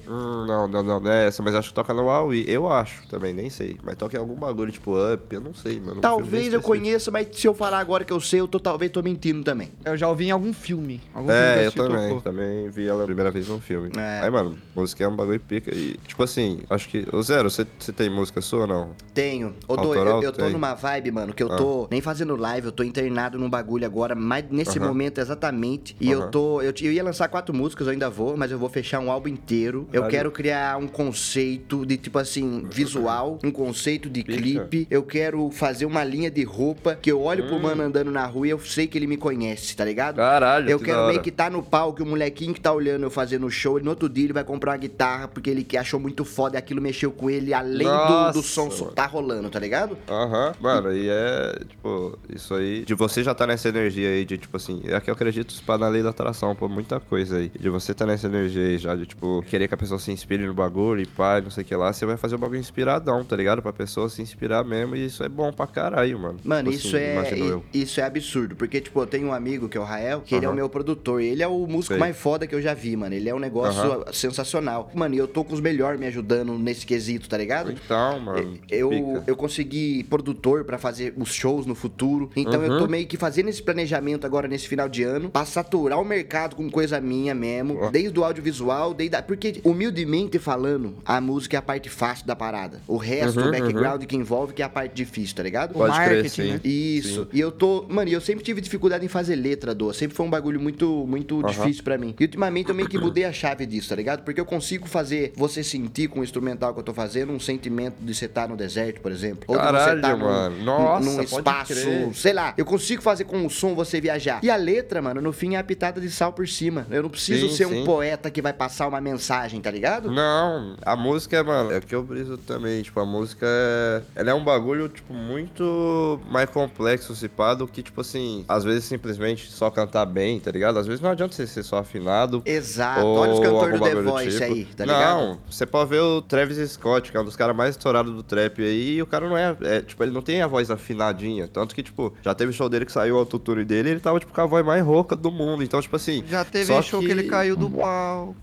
[0.09, 2.45] Hum, não, não, não, não é essa, mas acho que toca no Huawei.
[2.47, 3.77] Eu acho também, nem sei.
[3.83, 6.01] Mas toca em algum bagulho, tipo Up, eu não sei, mano.
[6.01, 8.91] Talvez filme eu conheça, mas se eu falar agora que eu sei, eu tô, talvez
[8.91, 9.71] tô mentindo também.
[9.85, 11.01] Eu já ouvi em algum filme.
[11.15, 12.09] Algum filme É, eu assisti também.
[12.09, 12.21] tocou.
[12.21, 13.91] Também vi ela a primeira vez num filme.
[13.97, 14.21] É.
[14.23, 15.75] Aí, mano, música é um bagulho pica.
[15.75, 17.07] E, tipo assim, acho que.
[17.13, 18.91] Ô, Zero, você você tem música sua ou não?
[19.15, 19.55] Tenho.
[19.67, 20.53] Ô, Dô, eu, eu tô tem.
[20.53, 24.15] numa vibe, mano, que eu tô nem fazendo live, eu tô internado num bagulho agora,
[24.15, 24.89] mas nesse Aham.
[24.89, 25.97] momento exatamente.
[26.01, 26.31] E eu Aham.
[26.31, 26.63] tô.
[26.63, 29.29] Eu, eu ia lançar quatro músicas, eu ainda vou, mas eu vou fechar um álbum
[29.29, 29.89] inteiro.
[29.93, 34.39] Eu quero criar um conceito de, tipo assim, visual, um conceito de Pica.
[34.39, 34.87] clipe.
[34.91, 37.49] Eu quero fazer uma linha de roupa que eu olho Hum.
[37.49, 40.17] pro mano andando na rua e eu sei que ele me conhece, tá ligado?
[40.17, 43.11] Caralho, Eu que quero meio que tá no palco, o molequinho que tá olhando eu
[43.11, 45.99] fazendo show, e no outro dia ele vai comprar uma guitarra porque ele que achou
[46.01, 48.93] muito foda e aquilo mexeu com ele, além do, Nossa, do som mano.
[48.93, 49.97] tá rolando, tá ligado?
[50.09, 52.85] Aham, mano, e é, tipo, isso aí.
[52.85, 55.89] De você já tá nessa energia aí de, tipo assim, é que eu acredito na
[55.89, 57.51] lei da atração, por muita coisa aí.
[57.59, 60.47] De você tá nessa energia aí já, de tipo, querer que a pessoa se inspire
[60.47, 63.25] no bagulho e pá, não sei o que lá, você vai fazer o bagulho inspiradão,
[63.25, 63.61] tá ligado?
[63.63, 66.39] Pra pessoa se inspirar mesmo, e isso é bom pra caralho, mano.
[66.45, 67.65] Mano, Tipo isso assim, é eu.
[67.73, 70.47] isso é absurdo, porque tipo, eu tenho um amigo que é o Rael, que ele
[70.47, 71.99] é o meu produtor, ele é o músico Sei.
[71.99, 73.15] mais foda que eu já vi, mano.
[73.15, 74.05] Ele é um negócio Aham.
[74.13, 74.91] sensacional.
[74.95, 77.71] Mano, e eu tô com os melhores me ajudando nesse quesito, tá ligado?
[77.73, 78.59] Então, mano.
[78.69, 82.31] Eu, eu consegui produtor pra fazer os shows no futuro.
[82.37, 82.79] Então eu Uhum.
[82.79, 86.57] tô meio que fazendo esse planejamento agora nesse final de ano pra saturar o mercado
[86.57, 87.91] com coisa minha mesmo, Ó.
[87.91, 89.23] desde o audiovisual, desde a...
[89.23, 92.81] porque humildemente falando, a música é a parte fácil da parada.
[92.87, 95.71] O resto, Uhum, o background que envolve que é a parte difícil, tá ligado?
[95.73, 96.51] O Pode crer, marketing, sim.
[96.53, 96.61] né?
[96.65, 97.23] Isso.
[97.25, 97.29] Sim.
[97.33, 97.85] E eu tô.
[97.89, 99.93] Mano, e eu sempre tive dificuldade em fazer letra, do.
[99.93, 101.49] Sempre foi um bagulho muito, muito Aham.
[101.49, 102.15] difícil pra mim.
[102.19, 104.23] E ultimamente eu meio que mudei a chave disso, tá ligado?
[104.25, 107.97] Porque eu consigo fazer você sentir com o instrumental que eu tô fazendo um sentimento
[108.01, 109.45] de você estar no deserto, por exemplo.
[109.47, 110.65] Ou de você Caralho, estar num, mano.
[110.65, 111.73] Nossa, num pode espaço.
[111.75, 112.15] crer.
[112.15, 112.55] Sei lá.
[112.57, 114.41] Eu consigo fazer com o som você viajar.
[114.43, 116.87] E a letra, mano, no fim é a pitada de sal por cima.
[116.91, 117.85] Eu não preciso Sim, ser um sim.
[117.85, 120.11] poeta que vai passar uma mensagem, tá ligado?
[120.11, 122.83] Não, a música, mano, é o que eu briso também.
[122.83, 124.03] Tipo, a música é.
[124.15, 128.65] Ela é um bagulho, tipo, muito mais complexo, se pá, do que, tipo assim, às
[128.65, 130.79] vezes simplesmente só cantar bem, tá ligado?
[130.79, 132.43] Às vezes não adianta você ser só afinado.
[132.45, 133.01] Exato.
[133.05, 134.45] ou Olha os cantores do The Voice tipo.
[134.45, 135.21] aí, tá ligado?
[135.21, 138.23] Não, você pode ver o Travis Scott, que é um dos caras mais estourados do
[138.23, 141.49] trap aí, e o cara não é, é, Tipo, ele não tem a voz afinadinha.
[141.49, 144.33] Tanto que, tipo, já teve show dele que saiu o autotune dele ele tava, tipo,
[144.33, 145.63] com a voz mais rouca do mundo.
[145.63, 146.25] Então, tipo assim.
[146.29, 147.11] Já teve só show que...
[147.11, 148.35] ele caiu do pau.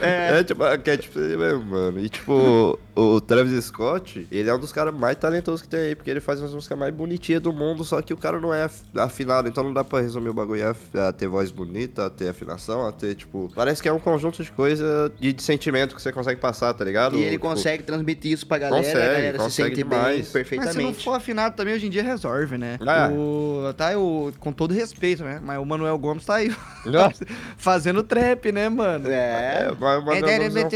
[0.00, 1.98] É, tipo, que é tipo mesmo, mano.
[2.00, 5.94] E tipo, o Travis Scott, ele é um dos caras mais talentosos que tem aí,
[5.94, 8.64] porque ele faz as músicas mais bonitinhas do mundo, só que o cara não é
[8.64, 10.62] af- afinado, então não dá pra resumir o bagulho
[10.94, 13.50] a, a ter voz bonita, a ter afinação, a ter, tipo.
[13.54, 16.84] Parece que é um conjunto de coisa de, de sentimento que você consegue passar, tá
[16.84, 17.16] ligado?
[17.16, 19.98] E ele Tipo, consegue transmitir isso pra galera, Consegue, a galera se consegue sente bem
[19.98, 20.16] demais.
[20.18, 21.04] Mas se não perfeitamente.
[21.04, 22.78] for afinado também, hoje em dia resolve, né?
[22.80, 23.12] É.
[23.12, 25.40] O, tá, o, com todo respeito, né?
[25.42, 26.54] Mas o Manuel Gomes tá aí
[27.56, 29.08] fazendo trap, né, mano?
[29.08, 29.67] É.
[29.68, 30.18] É,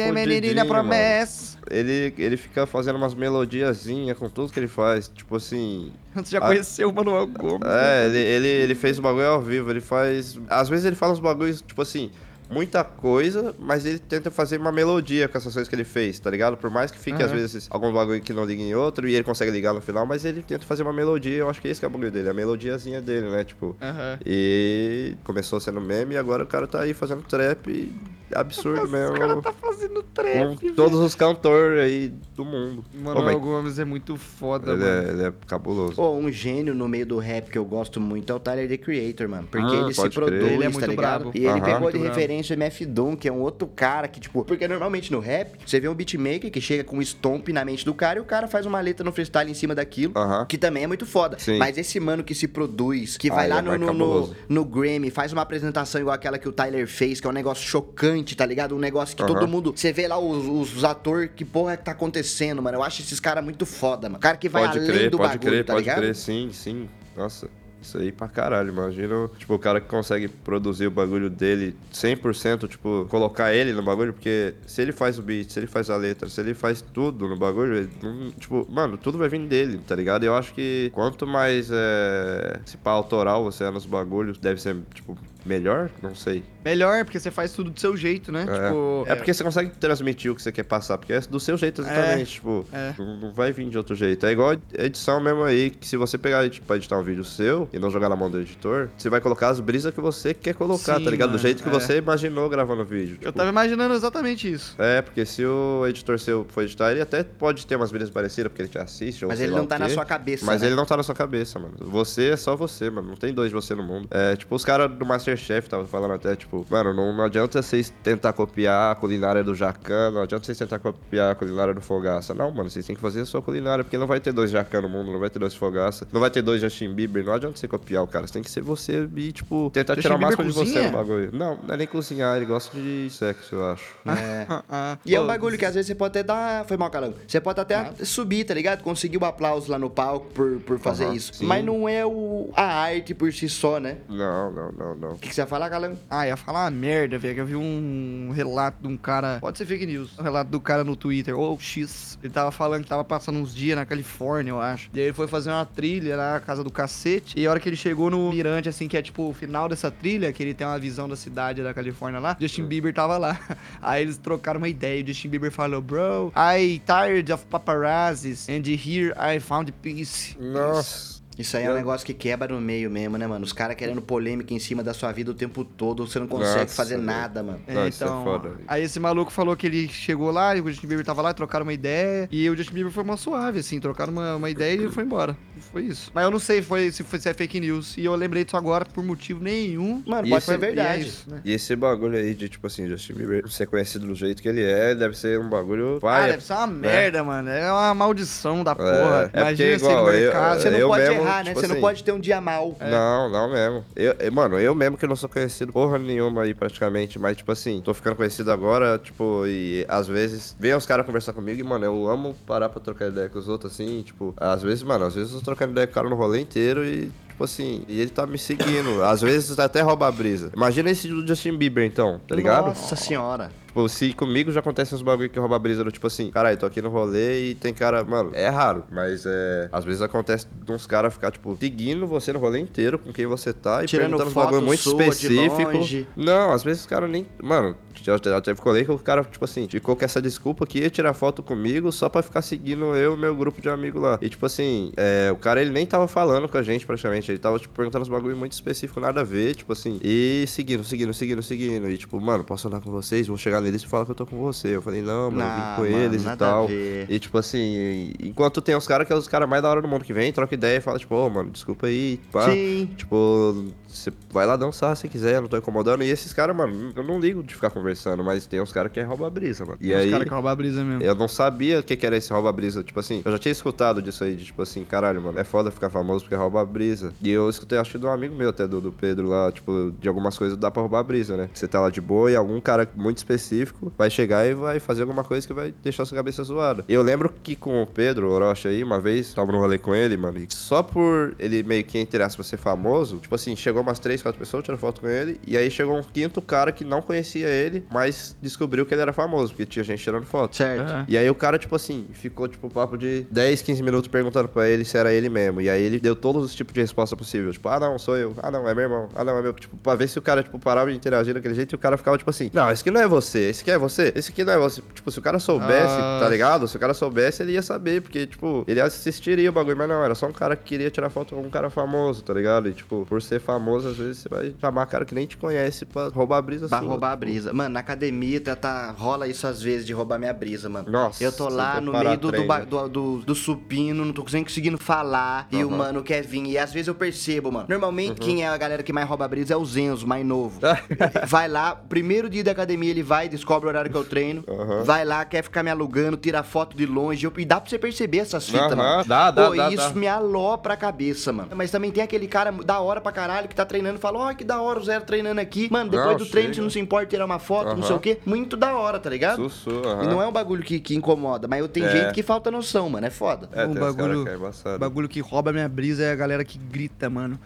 [0.03, 0.69] É fudidinho, mano.
[0.69, 1.59] promessa.
[1.71, 5.09] Ele, ele fica fazendo umas melodiazinhas com tudo que ele faz.
[5.09, 6.47] Tipo assim, Você já Ah.
[6.49, 7.67] conheceu o Manuel Gomes?
[7.67, 10.39] É, ele, ele, ele fez o bagulho ao vivo, ele faz.
[10.49, 12.11] Às vezes ele fala uns bagulhos, tipo assim,
[12.51, 16.29] muita coisa, mas ele tenta fazer uma melodia com essas coisas que ele fez, tá
[16.29, 16.57] ligado?
[16.59, 17.41] Por mais que fique, às Aham.
[17.41, 20.25] vezes, algum bagulho que não liga em outro e ele consegue ligar no final, mas
[20.27, 22.35] ele tenta fazer uma melodia, eu acho que esse que é o bagulho dele, a
[22.35, 23.43] melodiazinha dele, né?
[23.45, 23.75] Tipo.
[23.81, 24.19] Aham.
[24.27, 27.91] E começou sendo meme e agora o cara tá aí fazendo trap
[28.35, 29.15] absurdo mesmo.
[29.17, 30.57] O cara tá fazendo trap.
[30.61, 32.85] Com todos os cantores aí do mundo.
[32.95, 35.09] Manuel mas Gomes é muito foda, ele, mano.
[35.09, 35.95] é, ele é cabuloso.
[35.97, 38.77] Pô, um gênio no meio do rap que eu gosto muito é o Tyler, The
[38.77, 39.49] Creator, mano.
[39.51, 40.13] Porque Ah, ele se crer.
[40.13, 41.21] produz, Ele é tá muito ligado?
[41.25, 41.33] brabo.
[41.35, 41.61] E ele Aham.
[41.61, 42.15] pegou de brabo.
[42.15, 44.45] referência o MF Doom, que é um outro cara que, tipo...
[44.45, 47.85] Porque normalmente no rap, você vê um beatmaker que chega com um stomp na mente
[47.85, 50.13] do cara e o cara faz uma letra no freestyle em cima daquilo.
[50.17, 50.47] Aham.
[50.47, 51.39] Que também é muito foda.
[51.39, 51.59] Sim.
[51.59, 54.65] Mas esse mano que se produz, que Ah, vai lá é no, no, no, no
[54.65, 58.22] Grammy, faz uma apresentação igual aquela que o Tyler fez, que é um negócio chocante,
[58.23, 58.75] tá ligado?
[58.75, 59.35] Um negócio que Aham.
[59.35, 59.73] todo mundo.
[59.75, 62.79] Você vê lá os, os atores, que porra que tá acontecendo, mano.
[62.79, 64.21] Eu acho esses caras muito foda, mano.
[64.21, 65.99] Cara que vai pode além crer, do pode bagulho, crer, tá pode ligado?
[65.99, 66.89] crer, sim, sim.
[67.17, 67.49] Nossa,
[67.83, 68.71] isso aí pra caralho.
[68.71, 73.83] Imagina, tipo, o cara que consegue produzir o bagulho dele 100%, tipo, colocar ele no
[73.83, 76.81] bagulho, porque se ele faz o beat, se ele faz a letra, se ele faz
[76.81, 77.91] tudo no bagulho, ele
[78.39, 80.25] tipo, mano, tudo vai vir dele, tá ligado?
[80.25, 84.77] Eu acho que quanto mais é, se pá autoral você é nos bagulhos, deve ser,
[84.95, 85.91] tipo, melhor?
[86.03, 86.43] Não sei.
[86.65, 88.47] Melhor, porque você faz tudo do seu jeito, né?
[88.49, 88.67] É.
[88.67, 91.57] Tipo, É porque você consegue transmitir o que você quer passar, porque é do seu
[91.57, 92.95] jeito exatamente, tipo, é.
[92.99, 94.25] não, não vai vir de outro jeito.
[94.27, 97.69] É igual edição mesmo aí, que se você pegar tipo, pra editar um vídeo seu
[97.73, 100.55] e não jogar na mão do editor, você vai colocar as brisas que você quer
[100.55, 101.31] colocar, Sim, tá ligado?
[101.31, 101.73] mano, do jeito que é.
[101.73, 103.15] você imaginou gravando o vídeo.
[103.15, 103.33] eu tipo.
[103.33, 104.75] tava imaginando exatamente isso.
[104.79, 108.51] É, porque se o editor seu for editar, ele até pode ter umas brisas parecidas,
[108.51, 109.95] porque ele te assiste, ou Mas sei ele lá não tá na quê.
[109.95, 110.47] sua cabeça.
[110.47, 110.69] Mas né?
[110.69, 111.75] ele não tá na sua cabeça, mano.
[111.81, 113.09] Você é só você, mano.
[113.09, 114.07] Não tem dois de você no mundo.
[114.11, 117.93] É, tipo, os caras do Masterchef tava falando até, tipo, mano, não, não adianta vocês
[118.03, 122.35] tentar copiar a culinária do Jacan, não adianta vocês tentar copiar a culinária do Fogaça.
[122.35, 124.83] Não, mano, vocês têm que fazer a sua culinária, porque não vai ter dois Jacan
[124.83, 127.59] no mundo, não vai ter dois Fogaça, não vai ter dois Justin Bieber, não adianta
[127.59, 128.27] você copiar o cara.
[128.27, 130.93] Você tem que ser você e, tipo, tentar Justin tirar o máximo de você no
[130.93, 131.31] bagulho.
[131.33, 133.85] Não, não é nem cozinhar, ele gosta de sexo, eu acho.
[134.07, 134.47] É.
[134.75, 136.65] Ah, E é um bagulho que às vezes você pode até dar.
[136.65, 137.17] Foi mal, calango.
[137.27, 138.83] Você pode até subir, tá ligado?
[138.83, 141.35] Conseguir o aplauso lá no palco por, por fazer isso.
[141.35, 141.45] sim.
[141.47, 143.99] Mas não é o, a arte por si só, né?
[144.09, 145.19] Não, não, não, não.
[145.23, 145.97] O que, que você ia falar, calango?
[146.11, 147.33] Ah, ia falar uma merda, velho.
[147.33, 149.39] Que eu vi um relato de um cara.
[149.41, 150.19] Pode ser fake news.
[150.19, 152.19] Um relato do cara no Twitter, ou X.
[152.21, 154.91] Ele tava falando que tava passando uns dias na Califórnia, eu acho.
[154.93, 157.39] E aí ele foi fazer uma trilha na casa do cacete.
[157.39, 159.93] E a hora que ele chegou no mirante, assim, que é tipo o final dessa
[159.93, 163.39] trilha, que ele tem uma visão da cidade da Califórnia lá, Justin Bieber tava lá.
[163.81, 164.99] Aí eles trocaram uma ideia.
[164.99, 168.49] E o Justin Bieber falou, bro, I tired of paparazzis.
[168.49, 170.37] And here I found peace.
[170.41, 171.22] Nossa.
[171.39, 173.45] Isso aí é um Eu- negócio que quebra no meio mesmo, né, mano?
[173.45, 176.61] Os caras querendo polêmica em cima da sua vida o tempo todo, você não consegue
[176.63, 177.61] Nossa, fazer nada, mano.
[177.67, 178.61] É, Não, isso é então, foda, velho.
[178.69, 181.65] aí esse maluco falou que ele chegou lá, e o Justin Bieber tava lá, trocaram
[181.65, 184.79] uma ideia, e o Justin Bieber foi uma suave, assim, trocaram uma, uma ideia e
[184.85, 185.37] ele foi embora.
[185.73, 186.11] Foi isso.
[186.15, 188.57] Mas eu não sei foi, se, foi, se é fake news, e eu lembrei disso
[188.57, 190.03] agora por motivo nenhum.
[190.07, 191.07] Mano, E pode esse- ser E é verdade.
[191.07, 191.41] isso, né?
[191.45, 194.63] E esse bagulho aí de, tipo assim, Justin Bieber ser conhecido do jeito que ele
[194.63, 195.99] é, deve ser um bagulho.
[196.03, 197.49] Ah, deve ser uma merda, mano.
[197.49, 199.31] É uma maldição da porra.
[199.33, 200.61] é Imagina se ele igual, eu- mercado.
[200.61, 201.51] Você não eu pode mesmo, errar, né?
[201.51, 202.77] tipo Você não assim, pode ter um dia mal.
[202.81, 203.85] Não, não mesmo.
[203.97, 207.51] Eu, eu- mano, eu mesmo que não sou conhecido porra nenhuma aí praticamente, mas tipo
[207.53, 211.63] assim, tô ficando conhecido agora, tipo, e às vezes vem os caras conversar comigo e,
[211.63, 215.05] mano, eu amo parar pra trocar ideia com os outros, assim, tipo, às vezes, mano,
[215.05, 217.83] às vezes eu tô trocando ideia com o cara no rolê inteiro e, tipo assim,
[217.89, 219.03] e ele tá me seguindo.
[219.03, 220.53] Às vezes até rouba a brisa.
[220.55, 222.67] Imagina esse do Justin Bieber, então, tá ligado?
[222.67, 223.51] Nossa senhora.
[223.73, 226.59] Tipo, se comigo já acontece uns bagulho que rouba a brisa do tipo assim, caralho,
[226.59, 229.71] tô aqui no rolê e tem cara, mano, é raro, mas é.
[229.73, 233.27] Às vezes acontece de uns caras ficar, tipo, seguindo você no rolê inteiro com quem
[233.27, 236.07] você tá e Tirando perguntando foto bagulho muito sua específico.
[236.15, 237.27] Não, às vezes o cara nem.
[237.43, 240.81] Mano, já, já teve rolê que o cara, tipo assim, ficou com essa desculpa que
[240.81, 244.19] ia tirar foto comigo só pra ficar seguindo eu e meu grupo de amigos lá.
[244.21, 247.39] E tipo assim, é, o cara ele nem tava falando com a gente praticamente, ele
[247.39, 251.13] tava, tipo, perguntando uns bagulho muito específico, nada a ver, tipo assim, e seguindo, seguindo,
[251.15, 251.91] seguindo, seguindo.
[251.91, 253.27] E tipo, mano, posso andar com vocês?
[253.27, 254.77] Vou chegar neles e falar que eu tô com você.
[254.77, 256.69] Eu falei, não, mano, eu vim com mano, eles e tal.
[256.71, 259.89] E tipo assim, enquanto tem os caras que é os caras mais da hora do
[259.89, 262.51] mundo que vem, troca ideia e fala, tipo, ô, mano, desculpa aí, pá.
[262.51, 262.89] Sim.
[262.97, 266.03] Tipo, você vai lá dançar se quiser, não tô incomodando.
[266.03, 269.01] E esses caras, mano, eu não ligo de ficar conversando, mas tem uns caras que
[269.01, 269.79] é rouba brisa, mano.
[269.81, 271.03] E Os aí, caras que roubam a brisa mesmo.
[271.03, 272.83] eu não sabia o que, que era esse rouba brisa.
[272.83, 275.71] Tipo assim, eu já tinha escutado disso aí, de tipo assim, caralho, mano, é foda
[275.71, 277.13] ficar famoso porque rouba brisa.
[277.23, 279.93] E eu escutei, acho que de um amigo meu até, do, do Pedro lá, tipo,
[280.01, 281.49] de algumas coisas dá pra roubar brisa, né?
[281.53, 285.03] Você tá lá de boa e algum cara muito específico vai chegar e vai fazer
[285.03, 286.85] alguma coisa que vai deixar sua cabeça zoada.
[286.89, 290.17] Eu lembro que com o Pedro Orochi aí, uma vez, tava no rolê com ele,
[290.17, 293.99] mano, e só por ele meio que, entre aspas, ser famoso, tipo assim, chegou umas
[293.99, 297.03] três, quatro pessoas, tiraram foto com ele, e aí chegou um quinto cara que não
[297.03, 300.57] conhecia ele, mas descobriu que ele era famoso, porque tinha gente tirando foto.
[300.57, 300.91] Certo.
[300.93, 301.05] É.
[301.09, 304.69] E aí o cara, tipo assim, ficou, tipo, papo de 10, 15 minutos perguntando pra
[304.69, 305.61] ele se era ele mesmo.
[305.61, 307.53] E aí ele deu todos os tipos de resposta possível.
[307.53, 308.35] Tipo, ah, não, sou eu.
[308.43, 309.09] Ah, não, é meu irmão.
[309.15, 309.53] Ah, não, é meu.
[309.53, 311.97] Tipo, pra ver se o cara, tipo, parava de interagir daquele jeito e o cara
[311.97, 313.51] ficava, tipo assim, não, esse aqui não é você.
[313.51, 314.13] Esse aqui é você.
[314.15, 314.83] Esse aqui não é você.
[314.95, 316.19] Tipo, se o cara soubesse, Ah.
[316.23, 316.69] tá ligado?
[316.69, 318.03] Se o cara soubesse, ele ia saber.
[318.03, 319.77] Porque, tipo, ele assistiria o bagulho.
[319.77, 322.33] Mas não, era só um cara que queria tirar foto com um cara famoso, tá
[322.35, 322.69] ligado?
[322.69, 325.85] E, tipo, por ser famoso, às vezes você vai chamar cara que nem te conhece
[325.85, 326.89] pra roubar a brisa Pra sua.
[326.89, 327.53] roubar a brisa.
[327.53, 330.91] Mano, na academia tá, tá- rola isso às vezes de roubar minha brisa, mano.
[330.91, 334.43] Nossa, Eu tô lá no meio do, do, do, do- do supino, não tô nem
[334.45, 335.49] conseguindo falar.
[335.51, 336.45] E o mano quer vir.
[336.47, 337.67] E às vezes eu percebo, mano.
[337.69, 340.61] Normalmente quem é a galera que mais rouba a brisa é o Zenzo, mais novo.
[341.27, 344.45] vai lá, primeiro dia da academia ele vai, descobre o horário que eu treino.
[344.49, 344.83] Aham.
[344.85, 347.25] Vai lá, quer ficar me alugando, tira foto de longe.
[347.27, 349.05] Eu- e dá pra você perceber essas fitas, mano.
[349.05, 349.95] dá, dá, Pô, dá, isso dá.
[350.01, 351.51] me alopra a cabeça, mano.
[351.55, 354.35] Mas também tem aquele cara da hora pra caralho que tá treinando e fala, ó,
[354.35, 355.69] que da hora o Zero treinando aqui.
[355.71, 356.55] Mano, depois Não, do treino, chega.
[356.55, 358.19] você não se importa tirar uma foto, não sei o quê.
[358.25, 359.43] Muito da hora, tá ligado?
[359.49, 360.03] Sussu, E aham.
[360.05, 361.91] não é um bagulho que, que incomoda, mas eu tenho É.
[361.91, 363.07] gente que falta noção, mano.
[363.07, 363.49] É foda.
[363.53, 367.09] É, um bagulho, que é bagulho que rouba minha brisa é a galera que grita,
[367.11, 367.39] mano.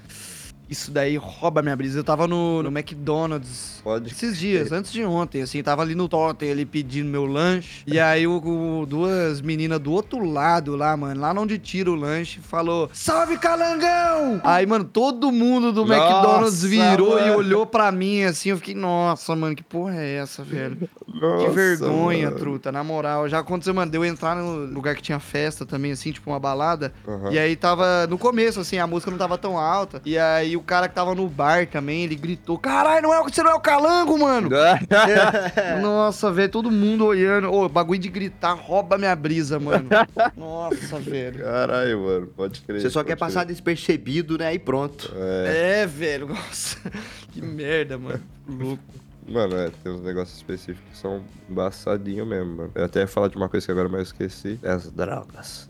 [0.69, 1.99] Isso daí rouba minha brisa.
[2.01, 6.09] Eu tava no, no McDonald's Pode esses dias, antes de ontem, assim, tava ali no
[6.09, 7.85] totem, ele pedindo meu lanche.
[7.87, 8.37] E aí o,
[8.81, 13.39] o- duas meninas do outro lado lá, mano, lá onde tira o lanche, falou: Salve
[13.39, 14.41] calangão!
[14.43, 17.37] Aí, mano, todo mundo do Nossa, McDonald's virou e mano.
[17.39, 18.51] olhou pra mim assim.
[18.51, 20.77] Eu fiquei, nossa, mano, que porra é essa, velho?
[20.77, 22.39] Que Nossa, vergonha, mano.
[22.39, 23.29] truta, na moral.
[23.29, 26.41] Já aconteceu, mano, de eu entrar no lugar que tinha festa também, assim, tipo uma
[26.41, 26.93] balada.
[27.07, 27.31] Aham.
[27.31, 30.03] E aí tava no começo, assim, a música não tava tão alta.
[30.05, 33.25] E aí o cara que tava no bar também, ele gritou: Caralho, não é, o-
[33.25, 34.49] você não é o calango, mano!
[35.81, 37.53] Nossa, velho, todo mundo olhando.
[37.53, 39.89] Ô, bagulho de gritar rouba minha brisa, mano.
[40.37, 41.43] Nossa, velho.
[41.45, 42.81] Caralho, mano, pode crer.
[42.81, 43.53] Você só quer passar crer.
[43.55, 44.55] despercebido, né?
[44.55, 45.13] E pronto.
[45.17, 46.79] É, É, velho, nossa.
[47.33, 48.23] Que merda, mano.
[48.49, 48.83] Louco.
[49.29, 52.71] mano, é, tem uns negócios específicos que são embaçadinhos mesmo, mano.
[52.75, 54.59] Eu até ia falar de uma coisa que agora mais eu esqueci.
[54.63, 55.69] É as drogas.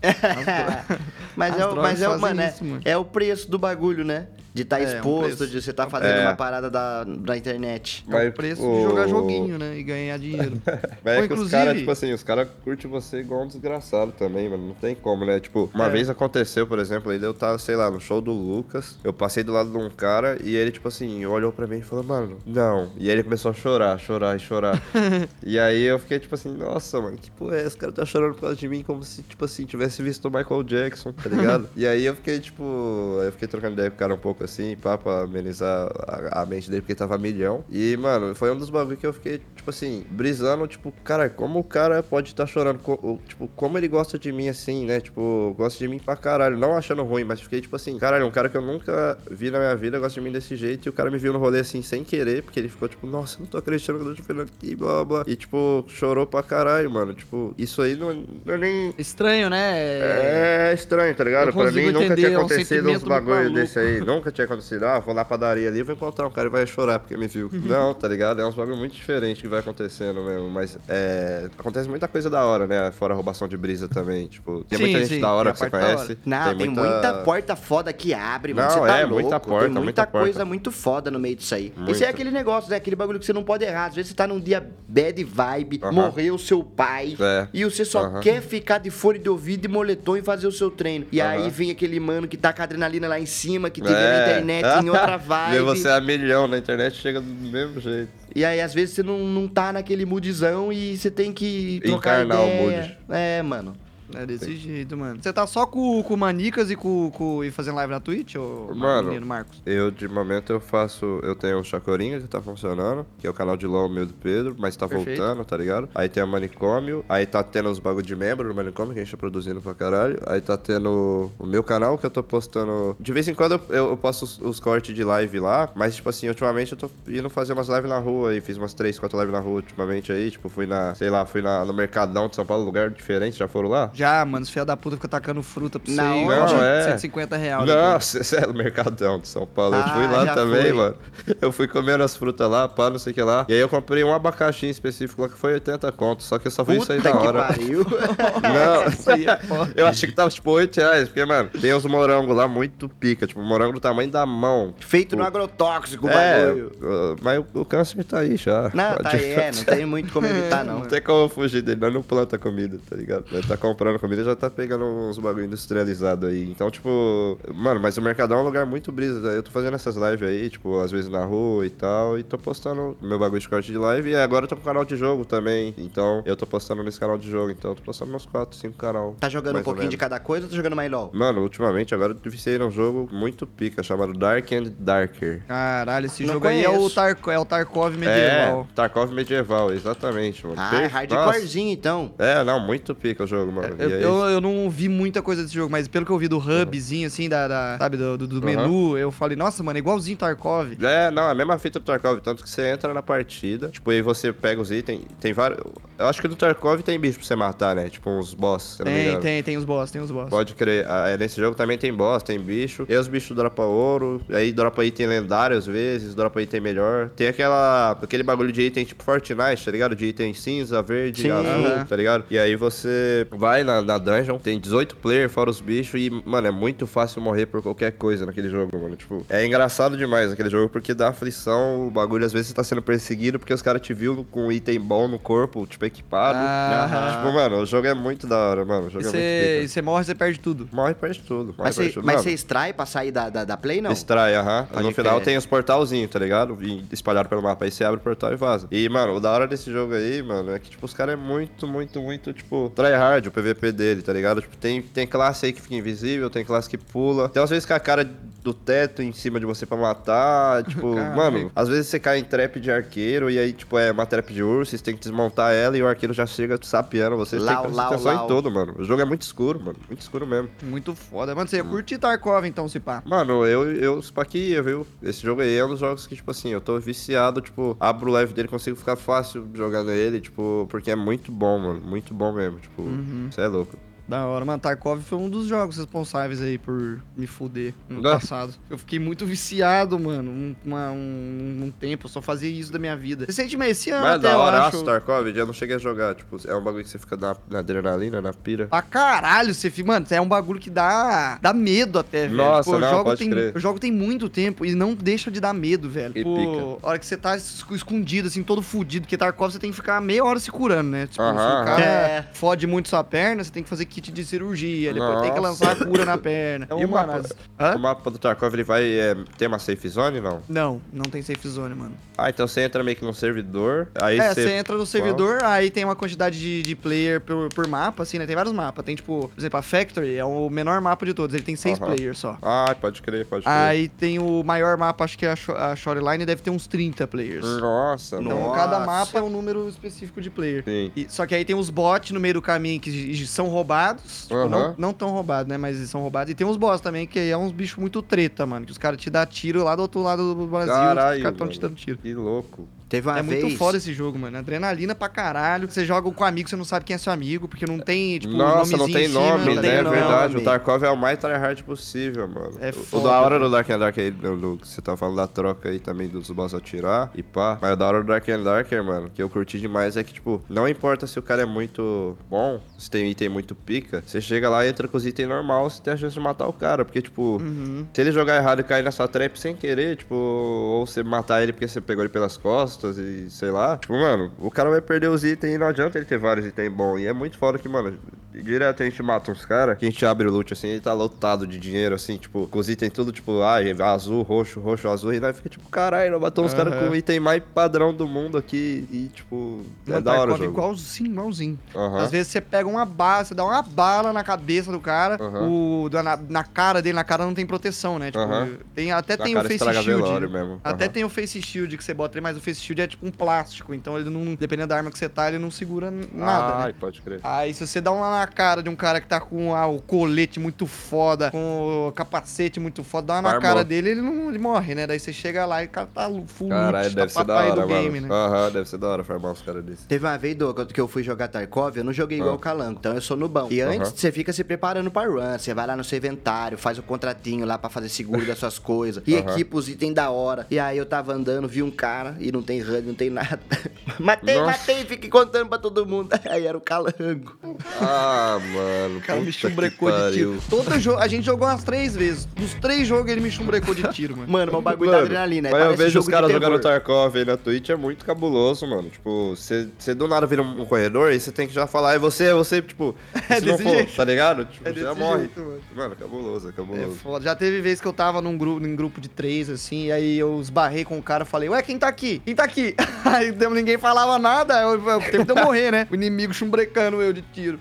[1.35, 2.81] Mas, As é, o- drogas mas é, o- fazem mano, é, isso, mano.
[2.85, 4.29] é o preço do bagulho, né?
[4.57, 5.47] De estar É, é um exposto, preço.
[5.49, 6.23] de você estar fazendo É.
[6.23, 8.03] uma parada da, da internet.
[8.09, 9.77] É o Mas, preço o- de jogar joguinho, né?
[9.77, 10.61] E ganhar dinheiro.
[11.05, 13.47] Mas é Ou, que os inclusive- caras, tipo assim, os caras curtem você igual um
[13.47, 14.69] desgraçado também, mano.
[14.69, 15.39] Não tem como, né?
[15.41, 15.91] Tipo, uma É.
[15.91, 18.97] vez aconteceu, por exemplo, aí eu tava, sei lá, no show do Lucas.
[19.05, 21.83] Eu passei do lado de um cara e ele, tipo assim, olhou pra mim e
[21.83, 22.91] falou, mano, não.
[22.97, 24.83] E aí ele começou a chorar, chorar e chorar.
[25.45, 27.77] e aí eu fiquei, tipo assim, nossa, mano, que porra é essa?
[27.77, 30.31] O cara tá chorando por causa de mim como se, tipo assim, tivesse visto o
[30.31, 31.69] Michael Jackson, tá ligado?
[31.77, 34.77] e aí eu fiquei, tipo, eu fiquei trocando ideia com o cara um pouco assim,
[34.77, 37.65] pá, pra amenizar a, a mente dele, porque tava milhão.
[37.71, 41.59] E, mano, foi um dos bagulho que eu fiquei, tipo assim, brisando, tipo, cara, como
[41.59, 45.01] o cara pode estar tá chorando, co tipo, como ele gosta de mim assim, né?
[45.01, 46.57] Tipo, gosta de mim pra caralho.
[46.57, 49.59] Não achando ruim, mas fiquei, tipo assim, caralho, um cara que eu nunca vi na
[49.59, 50.87] minha vida gosta de mim desse jeito.
[50.87, 53.39] E o cara me viu no rolê assim, sem querer, porque ele ficou, tipo, nossa,
[53.39, 55.25] não tô acreditando que eu tô te vendo aqui, blá blá.
[55.27, 57.13] E, tipo, chorou pra caralho, mano.
[57.15, 58.95] Tipo, isso aí não, não é nem.
[58.99, 59.77] Estranho, né?
[59.79, 61.53] É estranho, tá ligado?
[61.53, 63.55] Pra mim nunca tinha é um acontecido sentimento uns bagulho maluco.
[63.55, 64.01] desse aí.
[64.01, 64.85] Nunca tinha acontecido.
[64.85, 67.51] Ah, vou na padaria ali, vou encontrar um cara e vai chorar porque me viu.
[67.53, 68.41] Não, tá ligado?
[68.41, 70.49] É uns bagulho muito diferente que vai acontecendo mesmo.
[70.51, 71.49] Mas é.
[71.59, 72.91] Acontece muita coisa da hora, né?
[72.93, 74.27] Fora a roubação de brisa também.
[74.27, 76.19] Tipo, tem Sim, muita gente sim, da hora tem que você conhece.
[76.25, 77.15] Não, tem, muita...
[77.25, 78.69] porta foda que abre, mano.
[78.69, 79.21] Não, Você tá é, louco.
[79.23, 80.27] muita porta, tem muita, muita porta.
[80.27, 81.67] coisa muito foda no meio disso aí.
[81.67, 82.05] Esse Muita.
[82.05, 82.77] é aquele negócio, né?
[82.77, 83.87] Aquele bagulho que você não pode errar.
[83.87, 85.93] Às vezes você tá num dia bad vibe, Aham.
[85.93, 87.49] morreu seu pai, É.
[87.53, 88.21] e você só Aham.
[88.21, 91.07] quer ficar de fone de ouvido e moletom e fazer o seu treino.
[91.11, 91.51] E aí Aham.
[91.51, 94.26] vem aquele mano que tá com a adrenalina lá em cima, que teve É.
[94.31, 95.59] internet em outra Ver vibe.
[95.65, 98.11] você a milhão na internet chega do mesmo jeito.
[98.35, 102.23] E aí, às vezes, você não, não tá naquele moodzão e você tem que trocar
[102.25, 102.81] Encarnar o ideia.
[102.83, 102.99] mood.
[103.09, 103.75] É, mano.
[104.15, 105.19] É desse jeito, mano.
[105.23, 108.73] Você tá só com, com Manicas e com, com e fazendo live na Twitch, ô
[108.75, 109.09] Mano.
[109.09, 109.61] menino Marcos?
[109.65, 111.21] Eu, de momento, eu faço.
[111.23, 114.15] Eu tenho o Chacorinha que tá funcionando, que é o canal de LOL meu do
[114.15, 115.19] Pedro, mas tá Perfeito.
[115.19, 115.89] voltando, tá ligado?
[115.95, 119.05] Aí tem o Manicômio, aí tá tendo os bagulho de membro no Manicômio, que a
[119.05, 120.19] gente tá produzindo pra caralho.
[120.27, 122.97] Aí tá tendo o meu canal, que eu tô postando.
[123.01, 125.97] De vez em quando eu, eu, eu posto os, os cortes de live lá, mas,
[125.97, 128.41] tipo assim, ultimamente eu tô indo fazer umas lives na rua aí.
[128.41, 130.31] Fiz umas 3, 4 lives na rua ultimamente aí.
[130.31, 133.49] Tipo, fui na, sei lá, fui na, no Mercadão de São Paulo, lugar diferente, já
[133.49, 133.91] foram lá?
[133.97, 135.97] Já, mano, os filha da puta fica tacando fruta pra você.
[136.01, 136.83] Não, e não, é.
[136.91, 137.67] 150 reais.
[137.67, 139.75] Nossa, esse é o Mercadão de São Paulo.
[139.77, 140.73] eu Ah, fui lá também, foi.
[140.73, 140.97] mano.
[141.41, 143.47] Eu fui comendo as frutas lá, pá, não sei o que lá.
[143.49, 146.27] E aí eu comprei um abacaxi em específico lá que foi 80 contos.
[146.27, 147.43] Só que eu só vi isso aí na hora.
[147.45, 147.87] pariu.
[148.43, 149.41] Não, Isso é
[149.75, 151.09] eu achei que tava tipo 8 reais.
[151.09, 153.27] Porque, mano, tem uns morangos lá muito pica.
[153.27, 154.75] Tipo, morango do tamanho da mão.
[154.81, 156.73] Feito no agrotóxico, É, bagulho.
[156.83, 158.71] uh, mas o, o câncer tá aí já.
[158.75, 160.81] Não, tá aí, é, não tem muito como evitar, não.
[160.81, 163.25] Não tem como fugir dele, nós não planta comida, tá ligado?
[163.33, 166.51] Nós tá comprando comida e já tá pegando uns bagulho industrializado aí.
[166.51, 169.29] Então, tipo, mano, mas o Mercadão é um lugar muito brisa.
[169.29, 172.39] Eu tô fazendo essas lives aí, tipo, às vezes na rua e tal, e tô
[172.39, 174.11] postando meu bagulho de corte de live.
[174.11, 175.75] E agora eu tô com canal de jogo também.
[175.79, 177.51] Então, eu tô postando nesse canal de jogo.
[177.51, 179.17] Então, eu tô postando uns 4, 5 canal.
[179.19, 181.11] Tá jogando um pouquinho de cada coisa ou tá jogando mais LOL?
[181.13, 185.43] Mano, ultimamente agora eu viciei num jogo muito pica, chamado Dark and Darker.
[185.47, 186.95] Caralho, esse Não jogo aí é o, conheço.
[186.95, 188.67] Tarko, é o Tarkov medieval.
[188.71, 190.57] É, Tarkov medieval, exatamente, mano.
[190.59, 192.13] Ah, é hardcorezinho, então.
[192.19, 193.76] É, não, muito pica o jogo, mano.
[193.79, 196.29] Eu, aí- eu, eu não vi muita coisa desse jogo, mas pelo que eu vi
[196.29, 198.45] do hubzinho, assim, da, da- sabe, do, do- do Uhum.
[198.45, 200.73] menu, eu falei, nossa, mano, é igualzinho Tarkov.
[200.83, 203.91] É, não, é a mesma fita do Tarkov, tanto que você entra na partida, tipo,
[203.91, 205.61] aí você pega os itens, tem vários...
[205.99, 207.89] Eu acho que no Tarkov tem bicho pra você matar, né?
[207.89, 210.29] Tipo, uns boss, Tem, tem, tem os boss, tem os boss.
[210.29, 210.85] Pode crer.
[210.87, 212.85] Ah, é, nesse jogo também tem boss, tem bicho.
[212.87, 214.21] E os bichos dropam ouro.
[214.31, 217.09] Aí dropa item lendário às vezes, dropa item melhor.
[217.17, 217.93] Tem aquela.
[218.03, 219.97] aquele bagulho de item tipo Fortnite, tá ligado?
[219.97, 221.31] De item cinza, verde, Sim.
[221.31, 222.25] azul, tá ligado?
[222.31, 226.01] E aí você vai na, na dungeon, tem 18 players fora os bichos.
[226.01, 228.97] E, mano, é muito fácil morrer por qualquer coisa naquele jogo, mano.
[228.97, 231.87] Tipo, é engraçado demais aquele jogo porque dá aflição.
[231.89, 234.53] O bagulho às vezes você tá sendo perseguido porque os caras te viram com um
[234.53, 236.39] item bom no corpo, tipo, equipado.
[236.41, 237.17] Ah.
[237.21, 238.87] Tipo, mano, o jogo é muito da hora, mano.
[238.87, 239.69] O E jogo é muito você pica.
[239.69, 240.69] você morre, você perde tudo.
[240.73, 241.47] Morre e perde tudo.
[241.57, 243.91] morre Mas e você mas extrai pra sair da, da, da play, não?
[243.93, 244.67] Extrai, aham.
[244.71, 246.57] Pode No final tem os portalzinhos, tá ligado?
[246.63, 247.65] E espalhado pelo mapa.
[247.65, 248.69] Aí você abre o portal e vaza.
[248.71, 251.17] E, mano, o da hora desse jogo aí, mano, é que, tipo, os caras é
[251.17, 254.41] muito, muito, muito, tipo, tryhard o PVP dele, tá ligado?
[254.41, 257.29] Tipo, tem, tem classe aí que fica invisível, tem classe que pula.
[257.29, 258.09] Tem às vezes com a cara
[258.47, 260.63] do teto em cima de você pra matar.
[260.77, 264.07] Tipo, mano, às vezes você cai em trap de arqueiro e aí, tipo, é uma
[264.07, 267.39] trap de urso, você tem que desmontar ela e o arqueiro já chega sapeando você.
[267.39, 268.25] Você tem Lau, que prestar lau, atenção lau.
[268.25, 268.75] em todo, mano.
[268.79, 269.79] O jogo é muito escuro, mano.
[269.89, 270.49] Muito escuro mesmo.
[270.63, 271.35] Muito foda.
[271.35, 273.03] Mano, você ia curtir Tarkov, então, se pá.
[273.05, 274.87] Mano, eu, eu spaquia, viu?
[275.03, 278.11] Esse jogo aí é um dos jogos que, tipo assim, eu tô viciado, tipo, abro
[278.11, 281.81] o live dele, consigo ficar fácil jogando ele, tipo, porque é muito bom, mano.
[281.81, 282.83] Muito bom mesmo, tipo,
[283.31, 283.77] você é louco.
[284.09, 284.59] Da hora, mano.
[284.61, 288.13] Tarkov foi um dos jogos responsáveis aí por me fuder no Ah.
[288.21, 288.55] passado.
[288.71, 290.31] Eu fiquei muito viciado, mano.
[290.31, 293.25] Um, uma- um, um tempo, eu só fazia isso da minha vida.
[293.27, 294.83] Recentemente, esse ano Mas é até da eu hora, acho.
[294.85, 297.59] Tarkov, eu não cheguei a jogar, tipo, é um bagulho que você fica na, na
[297.59, 298.67] adrenalina, na pira.
[298.69, 299.87] Pra caralho, você fica.
[299.89, 302.37] Mano, é um bagulho que dá, dá medo até, velho.
[302.37, 303.53] Nossa, eu não, jogo pode tem, crer.
[303.55, 306.13] Eu jogo tem muito tempo e não deixa de dar medo, velho.
[306.17, 306.87] E Tipo, pica.
[306.87, 309.77] a hora que você tá es- escondido, assim, todo fudido, porque Tarkov você tem que
[309.77, 311.03] ficar meia hora se curando, né?
[311.07, 311.83] Tipo, se Aham, o cara.
[311.83, 312.29] É.
[312.33, 315.65] fode muito sua perna, você tem que fazer kit de cirurgia, depois tem que Nossa.
[315.65, 316.67] lançar a cura na perna.
[316.69, 317.29] É um e, mano, mapa-
[317.59, 317.75] Hã?
[317.77, 320.43] O mapa do Tarkov, ele vai é, ter uma safe zone, não?
[320.49, 321.95] Não, não tem safe zone, mano.
[322.19, 324.51] Ah, então você entra meio que num servidor, aí é, você...
[324.53, 328.27] entra no servidor, aí tem uma quantidade de, de player por, por mapa, assim, né?
[328.27, 328.85] Tem vários mapas.
[328.85, 331.79] Tem, tipo, por exemplo, a Factory é o menor mapa de todos, ele tem seis
[331.79, 332.37] players só.
[332.43, 333.55] Ah, pode crer, pode crer.
[333.55, 337.07] Aí tem o maior mapa, acho que é a, a Shoreline, deve ter uns 30
[337.07, 337.45] players.
[337.61, 338.57] Nossa, Então, nossa.
[338.61, 340.63] cada mapa é um número específico de player.
[340.65, 340.93] Sim.
[340.95, 343.86] E- só que aí tem os bots no meio do caminho que são roubados.
[343.95, 344.49] Tipo, Aham.
[344.49, 345.57] não, não tão roubados, né?
[345.57, 346.31] Mas são roubados.
[346.31, 348.67] E tem uns boss também, que é uns bichos muito treta, mano.
[348.67, 350.73] Que os caras te dão tiro lá do outro lado do Brasil.
[350.73, 351.99] Caralho, os caras tão te dando tiro.
[351.99, 352.69] Que louco.
[352.89, 353.43] Teve uma é vez.
[353.43, 354.39] muito foda esse jogo, mano.
[354.39, 355.69] Adrenalina pra caralho.
[355.69, 358.33] Você joga com amigo, você não sabe quem é seu amigo, porque não tem, tipo,
[358.33, 359.61] Nossa, não tem em cima, nome, não né?
[359.63, 359.97] tem É nome.
[359.97, 360.37] verdade.
[360.37, 362.53] O Tarkov é o mais tryhard possível, mano.
[362.61, 364.81] É o, foda, o da hora do Dark and Dark aí, do, do- que você
[364.81, 367.59] tá falando da troca aí também dos boss atirar e pá.
[367.61, 370.13] Mas o da hora do Dark and Darker, mano, que eu curti demais é que,
[370.15, 374.21] tipo, não importa se o cara é muito bom, se tem item muito pica, você
[374.21, 376.53] chega lá e entra com os itens normal, você tem a chance de matar o
[376.53, 376.85] cara.
[376.85, 377.85] Porque, tipo, Uhum.
[377.93, 381.43] se ele jogar errado e cair na sua trap sem querer, tipo, ou você matar
[381.43, 384.81] ele porque você pegou ele pelas costas e sei lá, tipo, mano, o cara vai
[384.81, 386.99] perder os itens e não adianta ele ter vários itens bons.
[387.01, 387.97] E é muito foda que, mano,
[388.33, 390.93] direto a gente mata uns caras, que a gente abre o loot assim, ele tá
[390.93, 393.57] lotado de dinheiro, assim, tipo, com os itens tudo, tipo, ah,
[393.93, 396.95] azul, roxo, roxo, azul, e nós fica tipo, caralho, nós matamos os caras com o
[396.97, 400.51] item mais padrão do mundo aqui e, tipo, é Mano, da hora o jogo.
[400.51, 401.59] igualzinho, igualzinho.
[401.75, 402.03] Aham.
[402.03, 405.49] Às vezes você pega uma bala, você dá uma bala na cabeça do cara, Aham.
[405.49, 408.11] o, na, na cara dele, na cara não tem proteção, né?
[408.11, 408.27] Tipo,
[408.75, 410.29] tem, até Na tem o Face Shield.
[410.29, 410.61] mesmo.
[410.63, 413.07] Até tem o Face Shield que você bota ali, mas o Face Shield é tipo
[413.07, 416.57] um plástico, então ele não, dependendo da arma que você tá, ele não segura nada,
[416.65, 416.75] Ai, né?
[416.79, 417.21] pode crer.
[417.23, 419.81] Aí se você dá uma na cara de um cara que tá com ah, o
[419.81, 423.43] colete muito foda, com o capacete muito foda, dá uma na Farmou.
[423.43, 424.87] cara dele, ele não ele morre, né?
[424.87, 427.37] Daí você chega lá e o cara tá full Caralho, loot, tá deve ser da
[427.37, 427.83] hora, do mano.
[427.83, 428.09] game, né?
[428.11, 429.85] Aham, deve ser da hora farmar uns caras desses.
[429.87, 432.37] Teve uma vez, Douglas, que eu fui jogar Tarkov, eu não joguei igual Ah.
[432.37, 433.49] o Calango, então eu sou no bom.
[433.51, 436.79] E antes, você fica se preparando pra run, você vai lá no seu inventário, faz
[436.79, 440.47] o contratinho lá pra fazer seguro das suas coisas, e equipa os itens da hora.
[440.51, 443.41] E aí eu tava andando, vi um cara, e não tem run, não tem nada.
[443.99, 444.51] matei, Nossa.
[444.53, 446.11] matei, fiquei contando pra todo mundo.
[446.29, 447.37] Aí era o Calango.
[447.81, 448.99] Ah, mano.
[448.99, 450.39] O cara me chumbrecou de tiro.
[450.49, 452.29] Todo jogo, a gente jogou umas três vezes.
[452.39, 454.31] Nos três jogos ele me chumbrecou de tiro, mano.
[454.31, 455.51] Mano, mas o bagulho da Mano, adrenalina.
[455.51, 458.89] Mas eu vejo os caras jogando Tarkov aí na Twitch, é muito cabuloso, mano.
[458.91, 462.25] Tipo, você do nada vira um corredor e você tem que já falar, é você,
[462.25, 462.95] é você, tipo,
[463.29, 463.97] É se não desse for, jeito.
[463.97, 464.45] tá ligado?
[464.47, 465.19] Tipo, É já morre.
[465.21, 465.61] jeito, mano.
[465.75, 466.97] Mano, cabuloso, é É cabuloso.
[466.97, 467.25] foda.
[467.25, 470.19] Já teve vez que eu tava num grupo, num grupo de três, assim, e aí
[470.19, 472.21] eu esbarrei com o cara e falei, ué, quem tá aqui?
[472.25, 472.75] Quem tá aqui?
[473.05, 475.87] Aí deu- ninguém falava nada, eu, eu, eu morrer, né?
[475.91, 477.61] O inimigo chumbrecando eu de tiro.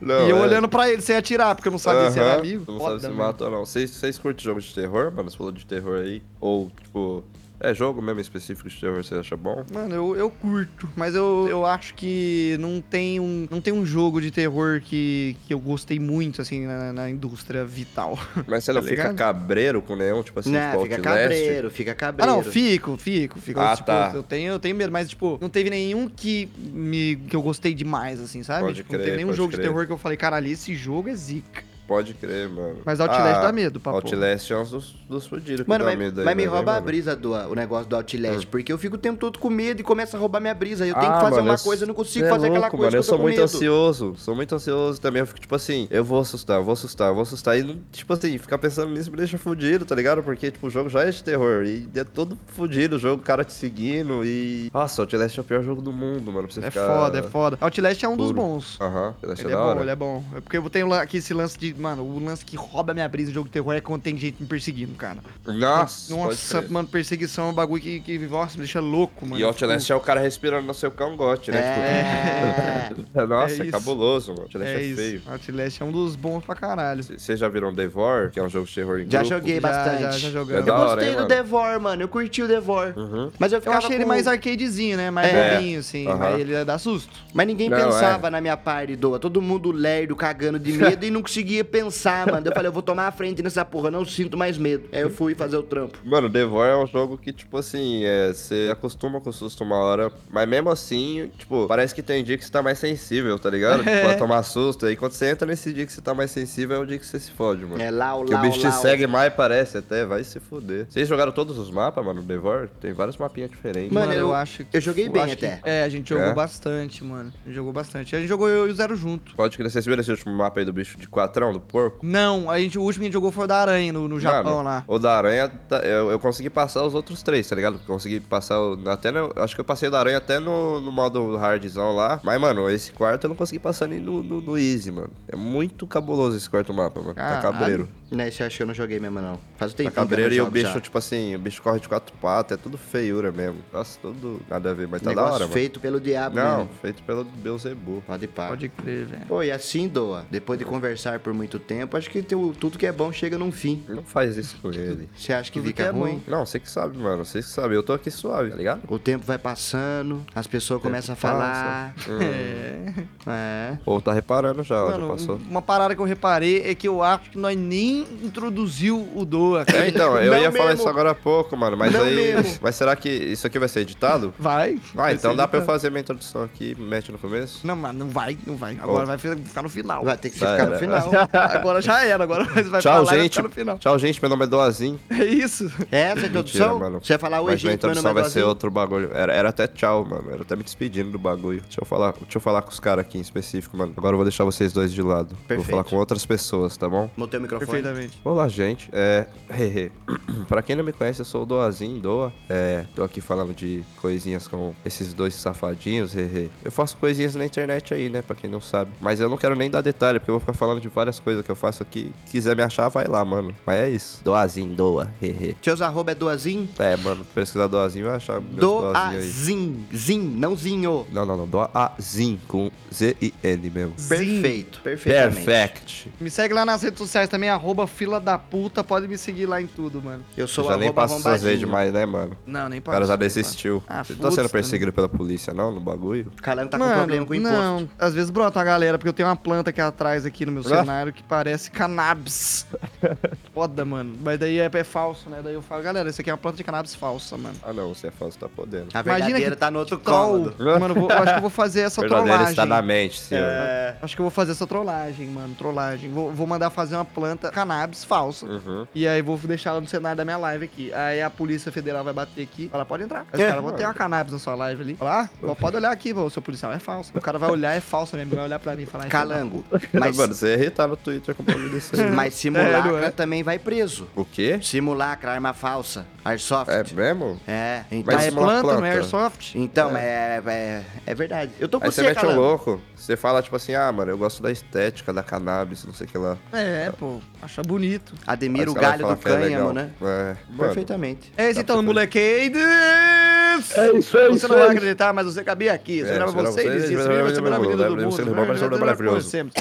[0.00, 0.40] Não, e eu é.
[0.40, 2.64] olhando pra ele sem atirar, porque eu não sabia se era amigo.
[2.70, 3.18] Não Foda, sabe se mano.
[3.18, 3.66] mata ou não.
[3.66, 5.30] Vocês, curtem jogo de terror, mano?
[5.30, 6.22] Você falou de terror aí?
[6.40, 7.24] Ou, tipo,
[7.62, 9.64] é jogo mesmo específico de terror, você acha bom?
[9.72, 13.86] Mano, eu, eu curto, mas eu, eu acho que não tem, um, não tem um
[13.86, 18.18] jogo de terror que, que eu gostei muito, assim, na, na indústria vital.
[18.46, 19.16] Mas você não Tá fica ligado?
[19.16, 22.32] cabreiro com nenhum, tipo assim, Não, tipo fica cabreiro, fica Ah, cabreiro.
[22.32, 23.60] não, fico, fico, fico.
[23.60, 24.10] Ah, tipo, tá.
[24.14, 27.72] eu, tenho, eu tenho medo, mas, tipo, não teve nenhum que, me, que eu gostei
[27.74, 28.64] demais, assim, sabe?
[28.64, 29.68] Pode tipo, crer, não teve nenhum jogo de crer.
[29.68, 31.62] terror que eu falei, caralho, esse jogo é zica.
[31.92, 32.78] Pode crer, mano.
[32.84, 33.96] Mas Outlast Ah, dá medo, papo.
[33.98, 36.48] Outlast é um dos, dos fudidos que Mano, dá mas, medo aí, mas me né,
[36.48, 36.86] rouba a mano?
[36.86, 38.48] brisa do o negócio do Outlast, Hum.
[38.50, 40.86] porque eu fico o tempo todo com medo e começa a roubar minha brisa.
[40.86, 42.60] Eu tenho Ah, que fazer mano, uma eu- coisa, eu não consigo é fazer aquela
[42.62, 43.44] louco, coisa mano, eu que sou tô com muito medo.
[43.44, 45.20] ansioso, sou muito ansioso também.
[45.20, 47.58] Eu fico tipo assim, eu vou assustar, eu vou assustar, eu vou assustar.
[47.58, 50.22] E, tipo assim, ficar pensando nisso me deixa fudido, tá ligado?
[50.22, 53.24] Porque, tipo, o jogo já é de terror e é todo fudido, o jogo, o
[53.24, 54.70] cara te seguindo e.
[54.72, 56.48] Nossa, Outlast é o pior jogo do mundo, mano.
[56.48, 56.86] Pra você É ficar...
[56.86, 57.58] foda, é foda.
[57.60, 58.40] Outlast é um dos puro.
[58.40, 58.78] bons.
[58.80, 60.24] Aham, Outlast é Ele é da bom, ele é bom.
[60.36, 61.74] É porque eu tenho aqui esse lance de.
[61.82, 64.36] Mano, o lance que rouba minha brisa de jogo de terror é quando tem gente
[64.40, 65.18] me perseguindo, cara.
[65.44, 69.40] Nossa, Nossa, mano, perseguição é um bagulho que, que nossa, me deixa louco, mano.
[69.40, 71.58] E Outlast é o cara respirando no seu cangote, né?
[71.58, 72.88] É.
[72.94, 74.42] Tipo, nossa, É é, cabuloso, mano.
[74.44, 74.96] Outlast é é, isso.
[74.96, 75.22] feio.
[75.26, 77.02] Outlast é um dos bons pra caralho.
[77.02, 79.34] Vocês já viram Devor, que é um jogo de terror em Já grupo?
[79.34, 80.02] joguei Já, bastante.
[80.02, 80.64] já, já É jogando.
[80.64, 81.28] da Eu hora, gostei hein, do mano?
[81.28, 82.02] Devor, mano.
[82.02, 82.92] Eu curti o Devor.
[82.96, 83.30] Uhum.
[83.38, 85.10] Mas eu Eu achei ele com- mais arcadezinho, né?
[85.10, 85.54] Mais É.
[85.56, 86.06] bobinho, assim.
[86.06, 86.16] Aham.
[86.18, 87.10] Mas ele dá susto.
[87.34, 88.30] Mas ninguém Não, pensava é.
[88.30, 89.18] na minha parte, doa.
[89.18, 92.46] Todo mundo lerdo, cagando de medo e não conseguia pensar, mano.
[92.46, 94.84] Eu falei, eu vou tomar a frente nessa porra, não sinto mais medo.
[94.92, 95.98] Aí eu fui fazer o trampo.
[96.04, 99.76] Mano, Devor é um jogo que, tipo assim, é, você acostuma com o susto uma
[99.76, 103.48] hora, mas mesmo assim, tipo, parece que tem dia que você tá mais sensível, tá
[103.50, 103.88] ligado?
[103.88, 104.02] É.
[104.02, 104.84] Tipo, a tomar susto.
[104.86, 107.06] Aí quando você entra nesse dia que você tá mais sensível, é o dia que
[107.06, 107.80] você se fode, mano.
[107.80, 108.72] É lá, o Que o lá, bicho te lá.
[108.72, 110.86] segue mais, parece até, vai se fuder.
[110.90, 112.68] Vocês jogaram todos os mapas, mano, Devor?
[112.80, 113.92] Tem vários mapinhas diferentes.
[113.92, 115.60] Mano, Mano, eu- eu, acho eu joguei eu bem acho que- até.
[115.62, 116.34] é, a gente jogou É?
[116.34, 117.32] bastante, mano.
[117.44, 118.16] A gente jogou bastante.
[118.16, 119.34] A gente jogou eu e o Zero junto.
[119.36, 121.51] Pode crer, vocês viram esse último mapa aí do bicho de quatrão?
[121.52, 121.98] Do porco?
[122.02, 124.18] Não, a gente, o último que a gente jogou foi o da aranha no, no
[124.20, 124.84] Japão Mano, lá.
[124.86, 127.78] O da aranha, tá- eu, eu consegui passar os outros três, tá ligado?
[127.86, 130.92] Consegui passar o, até no, Acho que eu passei o da aranha até no, no
[130.92, 132.20] modo hardzão lá.
[132.22, 135.10] Mas, mano, esse quarto eu não consegui passar nem no, no, no easy, mano.
[135.28, 137.14] É muito cabuloso esse quarto mapa, mano.
[137.14, 137.42] Tá Caralho.
[137.52, 137.88] cabreiro.
[138.12, 139.40] Né, esse eu acho que eu não joguei mesmo, não.
[139.56, 142.14] Faz o tempo Tá cabreiro e o bicho, tipo assim, o bicho corre de quatro
[142.20, 143.58] patas, é tudo feiura mesmo.
[143.72, 145.52] Nossa, tudo nada a ver, mas tá da Negócio hora, mano.
[145.54, 146.70] feito pelo diabo Não, mesmo.
[146.82, 148.02] feito pelo Beelzebub.
[148.06, 148.48] Pode pá.
[148.48, 149.26] Pode crer, velho.
[149.26, 152.86] Pô, e assim, Doa, depois de conversar por muito tempo, acho que teu- tudo que
[152.86, 153.82] é bom chega num fim.
[153.88, 155.08] Não faz isso com ele.
[155.16, 156.22] Você acha que Tudo fica que é ruim?
[156.28, 157.24] Não, você que sabe, mano.
[157.24, 157.74] Você que sabe.
[157.74, 158.82] Eu tô aqui suave, tá ligado?
[158.88, 161.32] O tempo vai passando, as pessoas começam a passa.
[161.32, 161.94] falar.
[162.22, 162.92] É.
[163.26, 163.78] É.
[163.86, 165.40] Ou tá reparando já, ó, já Mano, passou.
[165.48, 169.64] uma parada que eu reparei é que eu acho que nós nem introduziu o Doa.
[169.64, 169.84] cara.
[169.84, 170.80] É, então, eu Não ia falar mesmo.
[170.80, 172.14] isso agora há pouco, mano, mas Não aí.
[172.14, 172.58] mesmo.
[172.60, 174.32] Mas será que isso aqui vai ser editado?
[174.38, 174.76] Vai.
[174.76, 175.78] Ah, vai então dá pra eu editado.
[175.78, 177.66] fazer minha introdução aqui, mete no começo?
[177.66, 178.78] Não, mano, não vai, não vai.
[178.82, 180.04] Agora vai ficar no final.
[180.04, 180.78] Vai ter que Já ficar no era.
[180.78, 181.10] final.
[181.32, 183.32] Agora já era, agora vai Tchau, falar vai gente.
[183.36, 183.78] ficar no final.
[183.78, 184.20] Tchau, gente.
[184.22, 184.98] Meu nome é Doazinho.
[185.22, 185.70] É isso.
[185.90, 186.78] Essa é a introdução?
[186.78, 187.00] mano.
[187.02, 189.10] Você vai falar Mas minha gente, meu nome introdução é vai ser outro bagulho.
[189.12, 190.30] Era, era até tchau, mano.
[190.32, 191.60] Era até me despedindo do bagulho.
[191.62, 193.92] Deixa eu falar, deixa eu falar com os caras aqui em específico, mano.
[193.96, 195.30] Agora eu vou deixar vocês dois de lado.
[195.34, 195.70] Vou Perfeito.
[195.70, 197.08] falar com outras pessoas, tá bom?
[197.16, 197.66] Mutei o microfone.
[197.92, 198.20] Perfeitamente.
[198.24, 198.88] Olá, gente.
[198.92, 199.26] É.
[199.50, 199.92] Hehe.
[200.48, 202.32] pra quem não me conhece, eu sou o Doazinho, Doa.
[202.48, 202.86] É.
[202.94, 206.50] Tô aqui falando de coisinhas com esses dois safadinhos, hehe.
[206.64, 208.22] Eu faço coisinhas na internet aí, né?
[208.22, 208.90] Pra quem não sabe.
[209.00, 211.44] Mas eu não quero nem dar detalhe, porque eu vou ficar falando de várias coisas
[211.44, 212.12] que eu faço aqui.
[212.26, 213.54] Quiser me achar, vai lá, mano.
[213.66, 214.24] Mas é isso.
[214.24, 215.56] Doazinho, Doa, hehe.
[215.62, 216.68] Seus arroba é Doazinho?
[216.78, 219.86] É, mano, pesquisar Doazinho vai achar Doazinho.
[219.94, 221.06] Zin, não zinho.
[221.12, 221.46] Não, não, não.
[221.46, 223.94] Doazinho, com Z-I-N mesmo.
[224.08, 224.80] Perfeito.
[224.80, 225.44] Perfeitamente.
[225.44, 226.12] Perfect.
[226.20, 228.84] Me segue lá nas redes sociais também, arroba fila da puta.
[228.84, 230.24] Pode me seguir lá em tudo, mano.
[230.36, 231.44] Eu sou Já nem arroba essas arrombadinho.
[231.44, 232.36] vezes demais, né, mano?
[232.46, 233.82] Não, nem O cara já desistiu.
[233.88, 236.30] Ah, Você tá sendo perseguido pela polícia, não, no bagulho?
[236.42, 237.56] Calango tá com Mano, problema com imposto.
[237.56, 237.88] não.
[237.98, 240.62] Às vezes brota uma galera, porque eu tenho uma planta aqui atrás, aqui no meu
[240.62, 240.68] Ah.
[240.68, 242.66] cenário, que parece cannabis.
[243.54, 244.14] Foda, mano.
[244.22, 245.40] Mas daí é, é falso, né?
[245.42, 247.54] Daí eu falo, galera, isso aqui é uma planta de cannabis falsa, mano.
[247.62, 248.88] Ah, não, você é falso, tá podendo.
[248.94, 250.54] A Imagina verdadeira que tá no outro cômodo.
[250.58, 252.50] Mano, eu, vou- acho que eu vou fazer essa Verdadeiro trollagem.
[252.50, 253.44] está na mente, senhor.
[253.44, 253.96] É.
[254.00, 255.54] Acho que eu vou fazer essa trollagem, mano.
[255.54, 256.10] Trollagem.
[256.10, 258.46] Vou, vou mandar fazer uma planta cannabis falsa.
[258.46, 258.86] Uhum.
[258.94, 260.92] E aí vou deixar ela no cenário da minha live aqui.
[260.92, 262.68] Aí a Polícia Federal vai bater aqui.
[262.68, 263.20] Fala, pode entrar.
[263.32, 263.48] Aí os É.
[263.48, 264.94] caras vão ter uma cannabis na sua live ali.
[264.96, 266.72] Fala, ah, pode olhar aqui, pô, seu policial.
[266.72, 267.12] É falso.
[267.14, 268.34] O cara vai olhar, é falso mesmo.
[268.34, 269.06] Vai olhar pra mim e falar.
[269.06, 269.64] "É Calango.
[269.92, 272.10] Mas, mano, você ia irritar no Twitter com o bagulho desse aí.
[272.10, 273.10] mas simulacra Sério, é?
[273.10, 274.08] também vai preso.
[274.16, 274.58] O quê?
[274.62, 276.06] Simulacra, arma falsa.
[276.24, 276.70] Airsoft.
[276.70, 277.40] É mesmo?
[277.48, 278.14] É, então.
[278.14, 278.94] Mas é Mas uma planta, não é planta.
[278.94, 279.54] airsoft?
[279.56, 280.40] Então, é.
[280.46, 281.52] É, é verdade.
[281.58, 282.40] Eu tô com Aí você, você mete Calango.
[282.40, 282.80] louco.
[282.96, 286.10] Você fala, tipo assim, ah, mano, eu gosto da estética da cannabis, não sei o
[286.10, 286.36] que lá.
[286.52, 287.20] É, pô.
[287.52, 288.14] Acha bonito.
[288.26, 289.72] Admira o você galho do é cânhamo, legal.
[289.74, 289.90] né?
[290.00, 290.36] É.
[290.56, 291.32] Perfeitamente.
[291.36, 292.62] É esse então, pra- molequeiros!
[292.62, 294.76] É isso, é Você isso, não vai é isso.
[294.78, 296.00] acreditar, mas você cabia aqui.
[296.02, 297.42] Você É, era isso era você e você, dizia, isso você era vai ser a
[297.42, 298.30] melhor você, menina do você mundo.
[298.64, 299.14] era maravilhoso.
[299.16, 299.52] Nós conhecemos.